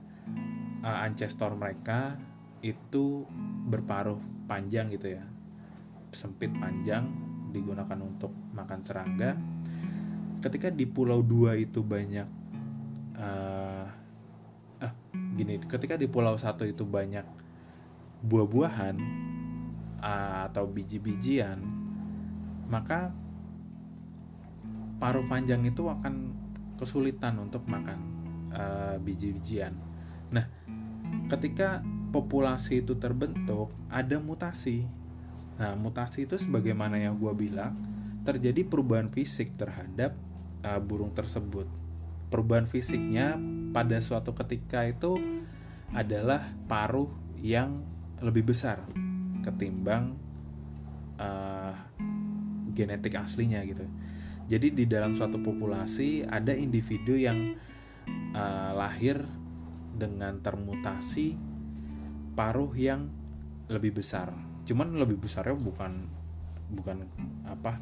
uh, 0.80 1.04
ancestor 1.04 1.52
mereka 1.52 2.16
itu 2.64 3.28
berparuh 3.68 4.18
panjang 4.48 4.88
gitu 4.88 5.12
ya. 5.20 5.24
Sempit 6.16 6.48
panjang 6.56 7.04
digunakan 7.52 8.00
untuk 8.00 8.32
makan 8.56 8.80
serangga. 8.80 9.36
Ketika 10.40 10.72
di 10.72 10.88
pulau 10.88 11.20
dua 11.20 11.60
itu 11.60 11.84
banyak 11.84 12.28
uh, 13.20 13.84
ah 14.78 14.92
gini 15.36 15.58
ketika 15.60 15.98
di 15.98 16.06
pulau 16.06 16.38
satu 16.38 16.62
itu 16.62 16.86
banyak 16.86 17.26
buah-buahan 18.22 18.96
uh, 19.98 20.46
atau 20.48 20.64
biji-bijian 20.70 21.77
maka 22.68 23.10
paruh 25.00 25.24
panjang 25.26 25.64
itu 25.64 25.88
akan 25.88 26.34
kesulitan 26.78 27.38
untuk 27.42 27.66
makan 27.66 27.98
uh, 28.54 28.96
biji-bijian. 29.02 29.74
Nah 30.30 30.46
ketika 31.26 31.82
populasi 32.14 32.84
itu 32.84 32.96
terbentuk 32.96 33.72
ada 33.88 34.20
mutasi. 34.20 34.86
Nah 35.58 35.74
mutasi 35.74 36.28
itu 36.28 36.38
sebagaimana 36.38 37.00
yang 37.00 37.18
gue 37.18 37.32
bilang 37.34 37.74
terjadi 38.22 38.66
perubahan 38.66 39.08
fisik 39.08 39.56
terhadap 39.56 40.14
uh, 40.62 40.78
burung 40.78 41.14
tersebut. 41.16 41.66
Perubahan 42.28 42.68
fisiknya 42.68 43.40
pada 43.72 43.96
suatu 44.04 44.36
ketika 44.36 44.84
itu 44.84 45.16
adalah 45.96 46.44
paruh 46.68 47.08
yang 47.40 47.80
lebih 48.20 48.52
besar 48.52 48.84
ketimbang 49.40 50.18
uh, 51.16 51.72
genetik 52.78 53.18
aslinya 53.18 53.58
gitu 53.66 53.82
jadi 54.48 54.72
di 54.72 54.88
dalam 54.88 55.12
suatu 55.12 55.36
populasi 55.36 56.24
ada 56.24 56.56
individu 56.56 57.12
yang 57.12 57.52
uh, 58.32 58.72
lahir 58.72 59.20
dengan 59.92 60.40
termutasi 60.40 61.36
paruh 62.32 62.72
yang 62.72 63.12
lebih 63.68 64.00
besar. 64.00 64.32
Cuman 64.64 64.96
lebih 64.96 65.20
besarnya 65.20 65.52
bukan 65.52 66.08
bukan 66.72 67.04
apa? 67.44 67.76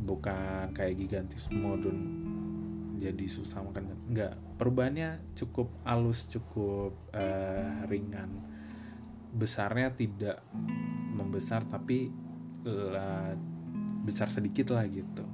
Bukan 0.00 0.72
kayak 0.72 0.96
gigantis 0.96 1.52
modern 1.52 2.32
jadi 2.96 3.28
susah 3.28 3.60
makan 3.60 3.92
enggak 4.08 4.40
perubahannya 4.56 5.20
cukup 5.36 5.68
halus 5.84 6.24
cukup 6.32 6.96
uh, 7.12 7.84
ringan 7.92 8.40
besarnya 9.36 9.92
tidak 9.92 10.40
membesar 11.12 11.68
tapi 11.68 12.08
uh, 12.64 13.36
besar 14.06 14.30
sedikit 14.30 14.70
lah 14.72 14.86
gitu 14.86 15.26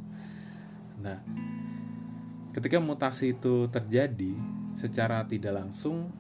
nah 1.05 1.21
ketika 2.57 2.81
mutasi 2.81 3.37
itu 3.37 3.69
terjadi 3.69 4.33
secara 4.73 5.29
tidak 5.29 5.61
langsung 5.61 6.13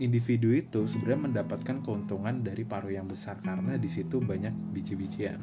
individu 0.00 0.50
itu 0.50 0.88
sebenarnya 0.88 1.44
mendapatkan 1.44 1.84
keuntungan 1.84 2.40
dari 2.40 2.64
paruh 2.64 2.90
yang 2.90 3.06
besar 3.06 3.36
karena 3.36 3.76
di 3.76 3.86
situ 3.86 4.16
banyak 4.18 4.72
biji-bijian. 4.72 5.38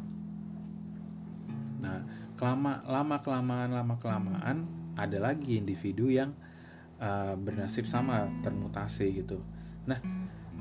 Nah, 1.78 2.02
kelama 2.34 2.82
lama 2.90 3.22
kelamaan 3.22 3.70
lama 3.70 3.96
kelamaan 4.02 4.66
ada 4.98 5.18
lagi 5.22 5.62
individu 5.62 6.10
yang 6.10 6.34
uh, 6.98 7.38
bernasib 7.38 7.86
sama 7.86 8.26
termutasi 8.42 9.22
gitu. 9.22 9.46
Nah, 9.86 10.02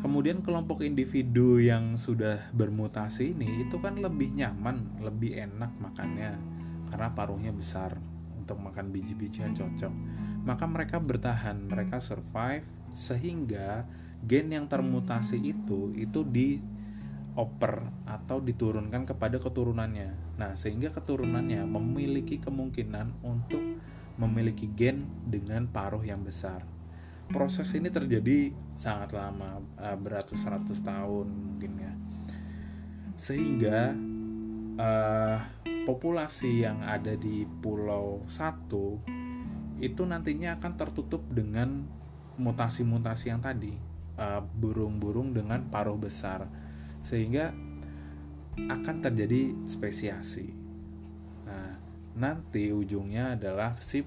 kemudian 0.01 0.45
kelompok 0.45 0.85
individu 0.85 1.61
yang 1.61 1.97
sudah 1.97 2.51
bermutasi 2.53 3.33
ini 3.33 3.65
itu 3.67 3.81
kan 3.81 3.99
lebih 3.99 4.33
nyaman, 4.37 5.01
lebih 5.01 5.37
enak 5.37 5.73
makannya 5.81 6.37
karena 6.89 7.09
paruhnya 7.13 7.53
besar 7.53 7.99
untuk 8.39 8.63
makan 8.63 8.95
biji-bijian 8.95 9.57
cocok. 9.57 9.93
Maka 10.47 10.65
mereka 10.71 11.03
bertahan, 11.03 11.67
mereka 11.67 11.99
survive 11.99 12.63
sehingga 12.95 13.85
gen 14.23 14.55
yang 14.55 14.71
termutasi 14.71 15.43
itu 15.43 15.91
itu 15.99 16.23
di 16.23 16.63
oper 17.37 17.85
atau 18.09 18.41
diturunkan 18.41 19.05
kepada 19.05 19.37
keturunannya. 19.43 20.41
Nah, 20.41 20.57
sehingga 20.57 20.89
keturunannya 20.95 21.69
memiliki 21.69 22.41
kemungkinan 22.41 23.21
untuk 23.21 23.61
memiliki 24.17 24.73
gen 24.73 25.05
dengan 25.29 25.69
paruh 25.69 26.01
yang 26.01 26.25
besar. 26.25 26.76
Proses 27.27 27.69
ini 27.75 27.91
terjadi 27.91 28.55
sangat 28.79 29.17
lama, 29.17 29.59
eh, 29.83 29.99
beratus-ratus 29.99 30.81
tahun 30.83 31.27
mungkin 31.27 31.73
ya. 31.81 31.93
Sehingga 33.17 33.97
uh, 34.77 35.39
populasi 35.89 36.69
yang 36.69 36.85
ada 36.85 37.17
di 37.17 37.49
pulau 37.49 38.23
satu 38.29 39.01
itu 39.81 40.03
nantinya 40.05 40.61
akan 40.61 40.73
tertutup 40.77 41.25
dengan 41.33 41.85
mutasi-mutasi 42.37 43.33
yang 43.33 43.41
tadi 43.41 43.73
uh, 44.21 44.45
burung-burung 44.45 45.33
uh, 45.33 45.35
dengan 45.41 45.65
paruh 45.73 45.97
besar 45.97 46.49
sehingga 47.01 47.53
akan 48.57 48.97
terjadi 49.05 49.53
spesiasi. 49.69 50.49
Nah, 51.45 51.77
nanti 52.17 52.73
ujungnya 52.73 53.37
adalah 53.37 53.77
si 53.85 54.01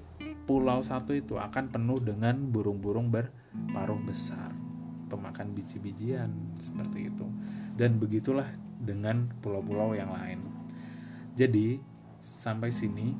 pulau 0.50 0.82
satu 0.82 1.14
itu 1.14 1.38
akan 1.38 1.70
penuh 1.70 2.02
dengan 2.02 2.34
burung-burung 2.50 3.06
berparuh 3.06 4.02
besar, 4.02 4.50
pemakan 5.06 5.54
biji-bijian 5.54 6.58
seperti 6.58 7.06
itu. 7.06 7.22
Dan 7.78 8.02
begitulah 8.02 8.50
dengan 8.82 9.30
pulau-pulau 9.38 9.94
yang 9.94 10.10
lain. 10.10 10.42
Jadi, 11.38 11.78
sampai 12.18 12.74
sini 12.74 13.14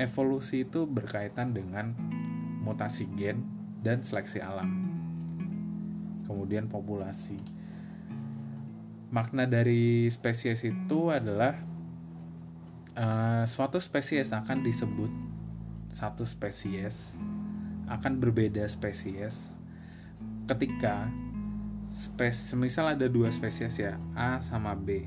evolusi 0.00 0.64
itu 0.64 0.88
berkaitan 0.88 1.52
dengan 1.52 1.92
mutasi 2.64 3.04
gen 3.20 3.44
dan 3.84 4.00
seleksi 4.00 4.40
alam. 4.40 4.72
Kemudian 6.24 6.72
populasi. 6.72 7.36
Makna 9.12 9.44
dari 9.44 10.08
spesies 10.08 10.64
itu 10.64 11.12
adalah 11.12 11.52
uh, 12.96 13.44
suatu 13.44 13.76
spesies 13.76 14.32
akan 14.32 14.64
disebut 14.64 15.31
satu 15.92 16.24
spesies 16.24 17.20
akan 17.84 18.16
berbeda 18.16 18.64
spesies 18.64 19.52
ketika 20.48 21.12
spes 21.92 22.56
misal 22.56 22.96
ada 22.96 23.04
dua 23.06 23.28
spesies 23.28 23.76
ya 23.76 24.00
A 24.16 24.40
sama 24.40 24.72
B. 24.72 25.04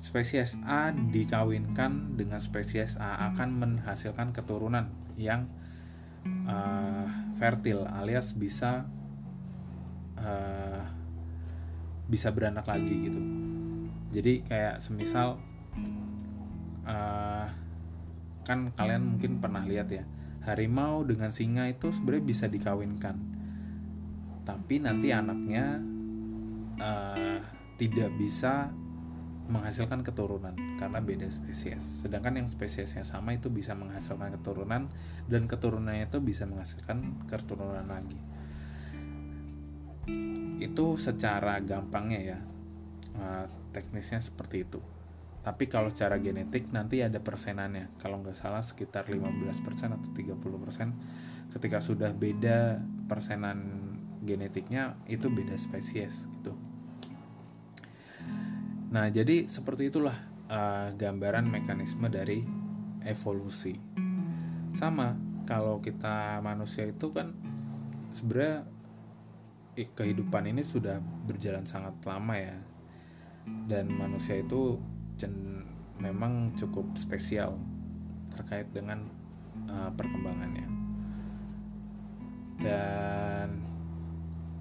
Spesies 0.00 0.56
A 0.68 0.92
dikawinkan 0.92 2.16
dengan 2.16 2.40
spesies 2.40 3.00
A 3.00 3.32
akan 3.32 3.56
menghasilkan 3.56 4.36
keturunan 4.36 4.92
yang 5.16 5.48
uh, 6.44 7.08
fertil 7.40 7.88
alias 7.88 8.36
bisa 8.36 8.84
uh, 10.20 10.84
bisa 12.08 12.28
beranak 12.32 12.68
lagi 12.68 13.08
gitu. 13.08 13.20
Jadi 14.12 14.44
kayak 14.44 14.84
semisal 14.84 15.40
uh, 16.84 17.46
kan 18.50 18.74
kalian 18.74 19.14
mungkin 19.14 19.38
pernah 19.38 19.62
lihat 19.62 19.86
ya 19.94 20.02
harimau 20.42 21.06
dengan 21.06 21.30
singa 21.30 21.70
itu 21.70 21.94
sebenarnya 21.94 22.24
bisa 22.26 22.44
dikawinkan 22.50 23.14
tapi 24.42 24.82
nanti 24.82 25.14
anaknya 25.14 25.78
uh, 26.82 27.38
tidak 27.78 28.10
bisa 28.18 28.74
menghasilkan 29.50 30.06
keturunan 30.06 30.54
karena 30.78 31.02
beda 31.02 31.26
spesies. 31.26 32.06
Sedangkan 32.06 32.38
yang 32.38 32.46
spesiesnya 32.46 33.02
sama 33.02 33.34
itu 33.34 33.50
bisa 33.50 33.74
menghasilkan 33.74 34.38
keturunan 34.38 34.86
dan 35.26 35.42
keturunannya 35.50 36.06
itu 36.06 36.22
bisa 36.22 36.46
menghasilkan 36.46 37.26
keturunan 37.26 37.82
lagi. 37.90 38.18
Itu 40.62 40.94
secara 41.02 41.58
gampangnya 41.60 42.20
ya. 42.22 42.38
Uh, 43.10 43.44
teknisnya 43.74 44.22
seperti 44.22 44.62
itu. 44.62 44.78
Tapi 45.40 45.72
kalau 45.72 45.88
secara 45.88 46.20
genetik 46.20 46.68
nanti 46.68 47.00
ada 47.00 47.16
persenannya. 47.16 47.96
Kalau 47.96 48.20
nggak 48.20 48.36
salah 48.36 48.60
sekitar 48.60 49.08
15% 49.08 49.96
atau 49.96 50.08
30% 50.12 51.56
ketika 51.56 51.78
sudah 51.80 52.12
beda 52.12 52.78
persenan 53.08 53.88
genetiknya 54.20 55.00
itu 55.08 55.32
beda 55.32 55.56
spesies 55.56 56.28
gitu. 56.28 56.52
Nah, 58.90 59.06
jadi 59.08 59.46
seperti 59.46 59.88
itulah 59.88 60.14
uh, 60.50 60.92
gambaran 60.92 61.46
mekanisme 61.48 62.10
dari 62.10 62.42
evolusi. 63.06 63.78
Sama 64.76 65.16
kalau 65.48 65.80
kita 65.80 66.38
manusia 66.44 66.84
itu 66.84 67.08
kan 67.10 67.32
sebenarnya 68.12 68.66
eh, 69.78 69.88
kehidupan 69.88 70.50
ini 70.50 70.66
sudah 70.66 70.98
berjalan 71.00 71.64
sangat 71.64 71.96
lama 72.04 72.34
ya. 72.36 72.58
Dan 73.46 73.88
manusia 73.94 74.36
itu 74.36 74.76
memang 76.00 76.56
cukup 76.56 76.96
spesial 76.96 77.58
terkait 78.32 78.70
dengan 78.72 79.04
uh, 79.68 79.90
perkembangannya. 79.92 80.68
Dan 82.60 83.48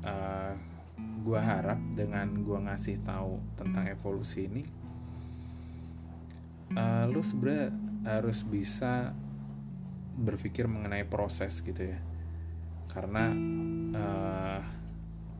uh, 0.03 0.53
gue 1.19 1.39
harap 1.39 1.79
dengan 1.93 2.41
gue 2.41 2.57
ngasih 2.57 3.03
tahu 3.03 3.37
tentang 3.59 3.85
evolusi 3.91 4.47
ini 4.47 4.63
uh, 6.73 7.05
lu 7.09 7.21
sebenernya 7.21 7.75
harus 8.07 8.47
bisa 8.47 9.13
berpikir 10.19 10.67
mengenai 10.67 11.07
proses 11.07 11.59
gitu 11.63 11.91
ya 11.95 11.99
karena 12.89 13.31
uh, 13.95 14.59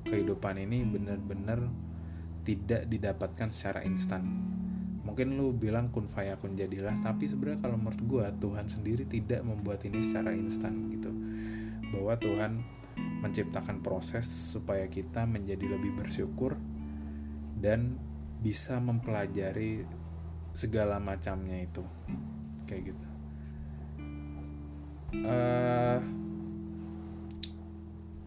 kehidupan 0.06 0.62
ini 0.62 0.86
benar-benar 0.86 1.66
tidak 2.46 2.88
didapatkan 2.88 3.50
secara 3.50 3.84
instan 3.84 4.24
mungkin 5.10 5.42
lu 5.42 5.50
bilang 5.58 5.90
kun 5.90 6.06
fayakun 6.06 6.54
jadilah 6.54 6.94
tapi 7.02 7.26
sebenarnya 7.26 7.66
kalau 7.66 7.82
menurut 7.82 8.02
gue 8.06 8.26
Tuhan 8.46 8.70
sendiri 8.70 9.10
tidak 9.10 9.42
membuat 9.42 9.82
ini 9.90 10.06
secara 10.06 10.38
instan 10.38 10.86
gitu. 10.94 11.10
Bahwa 11.90 12.14
Tuhan 12.22 12.62
menciptakan 13.26 13.82
proses 13.82 14.30
supaya 14.30 14.86
kita 14.86 15.26
menjadi 15.26 15.66
lebih 15.66 15.98
bersyukur 15.98 16.62
dan 17.58 17.98
bisa 18.40 18.78
mempelajari 18.78 19.82
segala 20.54 21.02
macamnya 21.02 21.58
itu. 21.58 21.82
Kayak 22.70 22.94
gitu. 22.94 23.06
Uh, 25.26 26.00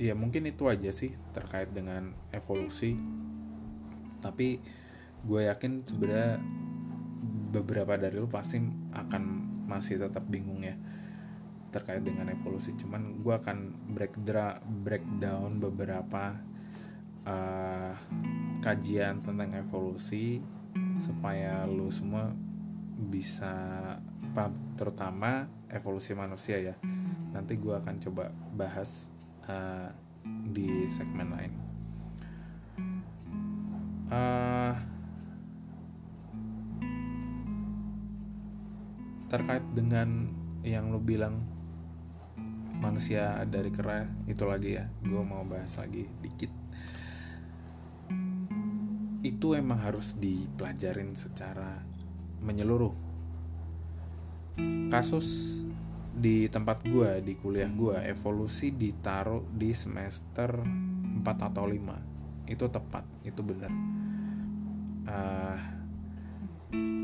ya 0.02 0.18
mungkin 0.18 0.50
itu 0.50 0.66
aja 0.66 0.90
sih 0.90 1.14
terkait 1.30 1.70
dengan 1.70 2.10
evolusi. 2.34 2.98
Tapi 4.18 4.58
gue 5.22 5.40
yakin 5.46 5.86
sebenarnya 5.86 6.42
beberapa 7.52 8.00
dari 8.00 8.16
lu 8.16 8.26
pasti 8.26 8.58
akan 8.96 9.22
masih 9.68 10.00
tetap 10.00 10.24
bingung 10.26 10.64
ya 10.64 10.74
terkait 11.72 12.04
dengan 12.04 12.28
evolusi 12.28 12.76
cuman 12.76 13.20
gue 13.20 13.32
akan 13.32 13.58
break 13.96 14.20
breakdown 14.84 15.60
beberapa 15.60 16.36
uh, 17.24 17.92
kajian 18.60 19.20
tentang 19.24 19.56
evolusi 19.56 20.40
supaya 21.00 21.64
lu 21.68 21.88
semua 21.88 22.32
bisa 23.02 23.52
paham 24.36 24.76
terutama 24.76 25.48
evolusi 25.72 26.12
manusia 26.12 26.60
ya 26.60 26.76
nanti 27.32 27.56
gue 27.56 27.72
akan 27.72 27.96
coba 27.96 28.28
bahas 28.52 29.08
uh, 29.48 29.88
di 30.52 30.86
segmen 30.92 31.28
lain. 31.32 31.52
Uh, 34.12 34.51
terkait 39.32 39.64
dengan 39.72 40.28
yang 40.60 40.92
lo 40.92 41.00
bilang 41.00 41.40
manusia 42.76 43.40
dari 43.48 43.72
kera 43.72 44.04
itu 44.28 44.44
lagi 44.44 44.76
ya, 44.76 44.84
gue 45.00 45.22
mau 45.24 45.40
bahas 45.48 45.72
lagi 45.80 46.04
dikit. 46.20 46.52
Itu 49.24 49.56
emang 49.56 49.80
harus 49.80 50.12
dipelajarin 50.20 51.16
secara 51.16 51.80
menyeluruh. 52.44 52.92
Kasus 54.92 55.62
di 56.12 56.44
tempat 56.52 56.84
gue 56.84 57.24
di 57.24 57.32
kuliah 57.40 57.72
gue 57.72 57.96
evolusi 58.04 58.68
ditaruh 58.68 59.48
di 59.48 59.72
semester 59.72 60.60
4 60.60 61.24
atau 61.24 61.64
5 61.64 62.52
itu 62.52 62.68
tepat 62.68 63.04
itu 63.24 63.40
benar 63.40 63.72
uh, 65.08 65.58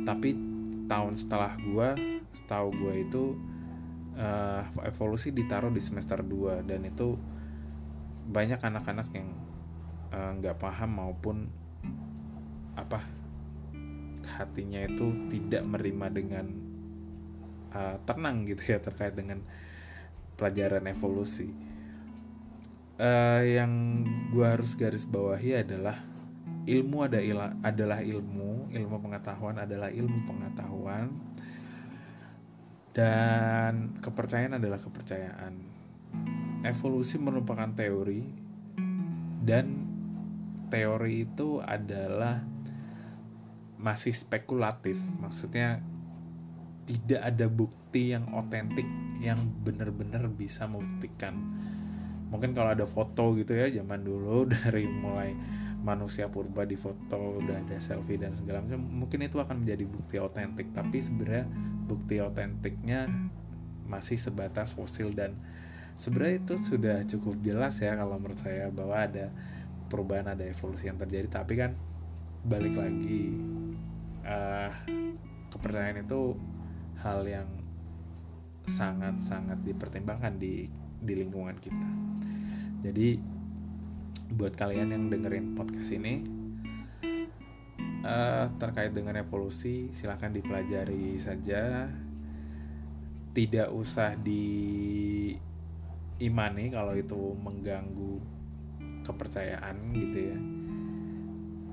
tapi 0.05 0.37
tahun 0.85 1.17
setelah 1.17 1.57
gue 1.57 2.18
setahu 2.33 2.69
gue 2.75 2.95
itu 3.09 3.25
uh, 4.19 4.63
evolusi 4.85 5.31
ditaruh 5.31 5.73
di 5.73 5.81
semester 5.81 6.21
2 6.21 6.67
dan 6.69 6.83
itu 6.85 7.17
banyak 8.29 8.61
anak-anak 8.61 9.09
yang 9.17 9.29
eh, 10.13 10.31
nggak 10.37 10.57
uh, 10.57 10.61
paham 10.61 11.01
maupun 11.01 11.49
apa 12.77 13.01
hatinya 14.37 14.85
itu 14.85 15.33
tidak 15.33 15.65
menerima 15.65 16.07
dengan 16.13 16.47
uh, 17.73 17.97
tenang 18.05 18.45
gitu 18.45 18.77
ya 18.77 18.79
terkait 18.85 19.17
dengan 19.17 19.41
pelajaran 20.37 20.85
evolusi. 20.87 21.51
Uh, 22.99 23.43
yang 23.47 24.03
gue 24.35 24.45
harus 24.45 24.75
garis 24.75 25.07
bawahi 25.07 25.63
adalah 25.63 26.03
ilmu 26.69 27.09
ada 27.09 27.19
adalah 27.65 28.05
ilmu, 28.05 28.69
ilmu 28.69 28.97
pengetahuan 29.01 29.57
adalah 29.57 29.89
ilmu 29.89 30.29
pengetahuan, 30.29 31.09
dan 32.99 33.95
kepercayaan 34.03 34.59
adalah 34.59 34.83
kepercayaan. 34.83 35.55
Evolusi 36.67 37.23
merupakan 37.23 37.71
teori, 37.71 38.27
dan 39.47 39.87
teori 40.67 41.23
itu 41.23 41.63
adalah 41.63 42.43
masih 43.79 44.11
spekulatif, 44.11 44.99
maksudnya 45.23 45.79
tidak 46.91 47.23
ada 47.23 47.47
bukti 47.47 48.11
yang 48.11 48.35
otentik 48.35 48.91
yang 49.23 49.39
benar-benar 49.63 50.27
bisa 50.35 50.67
membuktikan 50.67 51.37
mungkin 52.29 52.53
kalau 52.53 52.77
ada 52.77 52.85
foto 52.85 53.33
gitu 53.41 53.57
ya 53.57 53.73
zaman 53.73 54.05
dulu 54.05 54.45
dari 54.53 54.85
mulai 54.85 55.33
manusia 55.79 56.27
purba 56.27 56.67
di 56.67 56.75
foto 56.75 57.39
udah 57.39 57.63
ada 57.63 57.79
selfie 57.79 58.19
dan 58.19 58.35
segala 58.35 58.61
macam 58.61 58.83
mungkin 58.83 59.23
itu 59.23 59.39
akan 59.39 59.63
menjadi 59.63 59.85
bukti 59.87 60.17
otentik 60.19 60.75
tapi 60.75 60.99
sebenarnya 60.99 61.47
bukti 61.87 62.19
otentiknya 62.19 63.07
masih 63.89 64.21
sebatas 64.21 64.75
fosil 64.75 65.15
dan 65.15 65.39
sebenarnya 65.97 66.45
itu 66.45 66.55
sudah 66.61 66.97
cukup 67.09 67.41
jelas 67.41 67.79
ya 67.79 67.95
kalau 67.95 68.19
menurut 68.19 68.39
saya 68.39 68.69
bahwa 68.69 68.97
ada 68.99 69.33
perubahan 69.89 70.29
ada 70.35 70.45
evolusi 70.45 70.91
yang 70.91 71.01
terjadi 71.01 71.31
tapi 71.41 71.57
kan 71.57 71.73
balik 72.45 72.77
lagi 72.77 73.35
uh, 74.27 74.71
kepercayaan 75.49 76.05
itu 76.05 76.37
hal 77.01 77.25
yang 77.25 77.49
sangat-sangat 78.69 79.65
dipertimbangkan 79.65 80.37
di 80.37 80.69
di 80.99 81.13
lingkungan 81.17 81.57
kita. 81.57 81.89
Jadi 82.85 83.38
buat 84.29 84.53
kalian 84.53 84.93
yang 84.93 85.09
dengerin 85.09 85.57
podcast 85.57 85.89
ini 85.97 86.21
uh, 88.05 88.53
terkait 88.61 88.93
dengan 88.93 89.17
evolusi 89.17 89.89
silahkan 89.97 90.33
dipelajari 90.33 91.17
saja. 91.17 91.89
Tidak 93.33 93.71
usah 93.71 94.19
diimani 94.19 95.45
kalau 96.75 96.97
itu 96.99 97.37
mengganggu 97.39 98.19
kepercayaan 99.07 99.95
gitu 99.95 100.19
ya. 100.19 100.39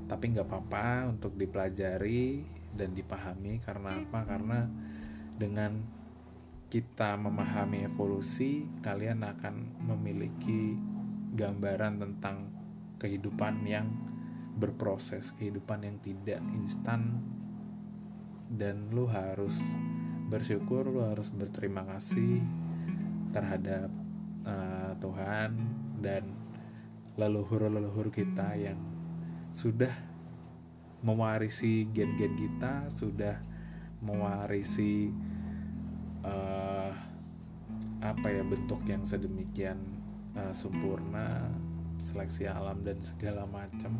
Tapi 0.05 0.37
nggak 0.37 0.45
apa-apa 0.45 1.09
untuk 1.09 1.33
dipelajari 1.33 2.45
dan 2.77 2.93
dipahami 2.93 3.57
karena 3.65 3.97
apa? 4.05 4.19
Karena 4.29 4.69
dengan 5.35 5.81
kita 6.69 7.17
memahami 7.17 7.87
evolusi, 7.87 8.67
kalian 8.83 9.23
akan 9.25 9.85
memiliki 9.89 10.77
gambaran 11.35 11.99
tentang 11.99 12.49
kehidupan 12.97 13.67
yang 13.67 13.91
berproses, 14.55 15.35
kehidupan 15.35 15.83
yang 15.83 15.97
tidak 15.99 16.39
instan. 16.55 17.19
Dan 18.47 18.89
lu 18.95 19.05
harus 19.11 19.59
bersyukur, 20.31 20.87
lu 20.87 21.03
harus 21.03 21.27
berterima 21.29 21.83
kasih 21.83 22.39
terhadap 23.35 23.91
uh, 24.47 24.95
Tuhan 24.97 25.51
dan 25.99 26.23
leluhur-leluhur 27.19 28.15
kita 28.15 28.55
yang 28.55 28.79
sudah 29.51 29.91
mewarisi 31.03 31.87
gen-gen 31.91 32.33
kita, 32.35 32.87
sudah 32.89 33.37
mewarisi 33.99 35.11
uh, 36.23 36.91
apa 38.03 38.27
ya 38.29 38.43
bentuk 38.45 38.85
yang 38.85 39.01
sedemikian 39.03 39.94
uh, 40.35 40.53
sempurna 40.55 41.47
seleksi 41.97 42.45
alam 42.45 42.83
dan 42.83 42.99
segala 43.01 43.47
macam 43.47 43.95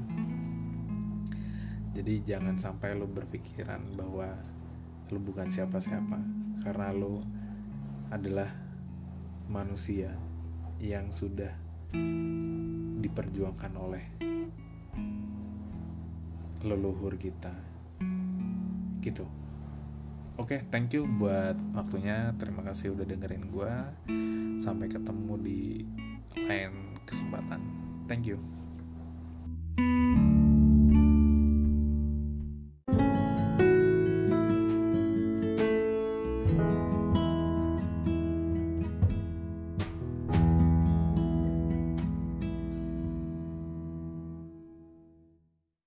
jadi 1.96 2.22
jangan 2.28 2.60
sampai 2.60 2.92
lo 2.92 3.08
berpikiran 3.08 3.96
bahwa 3.96 4.36
lo 5.12 5.20
bukan 5.24 5.48
siapa-siapa 5.48 6.20
karena 6.62 6.92
lo 6.92 7.24
adalah 8.12 8.52
manusia 9.48 10.12
yang 10.84 11.08
sudah 11.10 11.56
diperjuangkan 13.00 13.74
oleh 13.80 14.06
leluhur 16.66 17.16
kita 17.16 17.54
gitu 19.00 19.26
Oke, 20.36 20.60
okay, 20.60 20.68
thank 20.68 20.92
you 20.92 21.08
buat 21.08 21.56
waktunya. 21.72 22.36
Terima 22.36 22.60
kasih 22.60 22.92
udah 22.92 23.08
dengerin 23.08 23.48
gue. 23.48 23.74
Sampai 24.60 24.92
ketemu 24.92 25.40
di 25.40 25.88
lain 26.38 27.00
kesempatan. 27.08 27.62
Thank 28.06 28.28
you. 28.28 28.55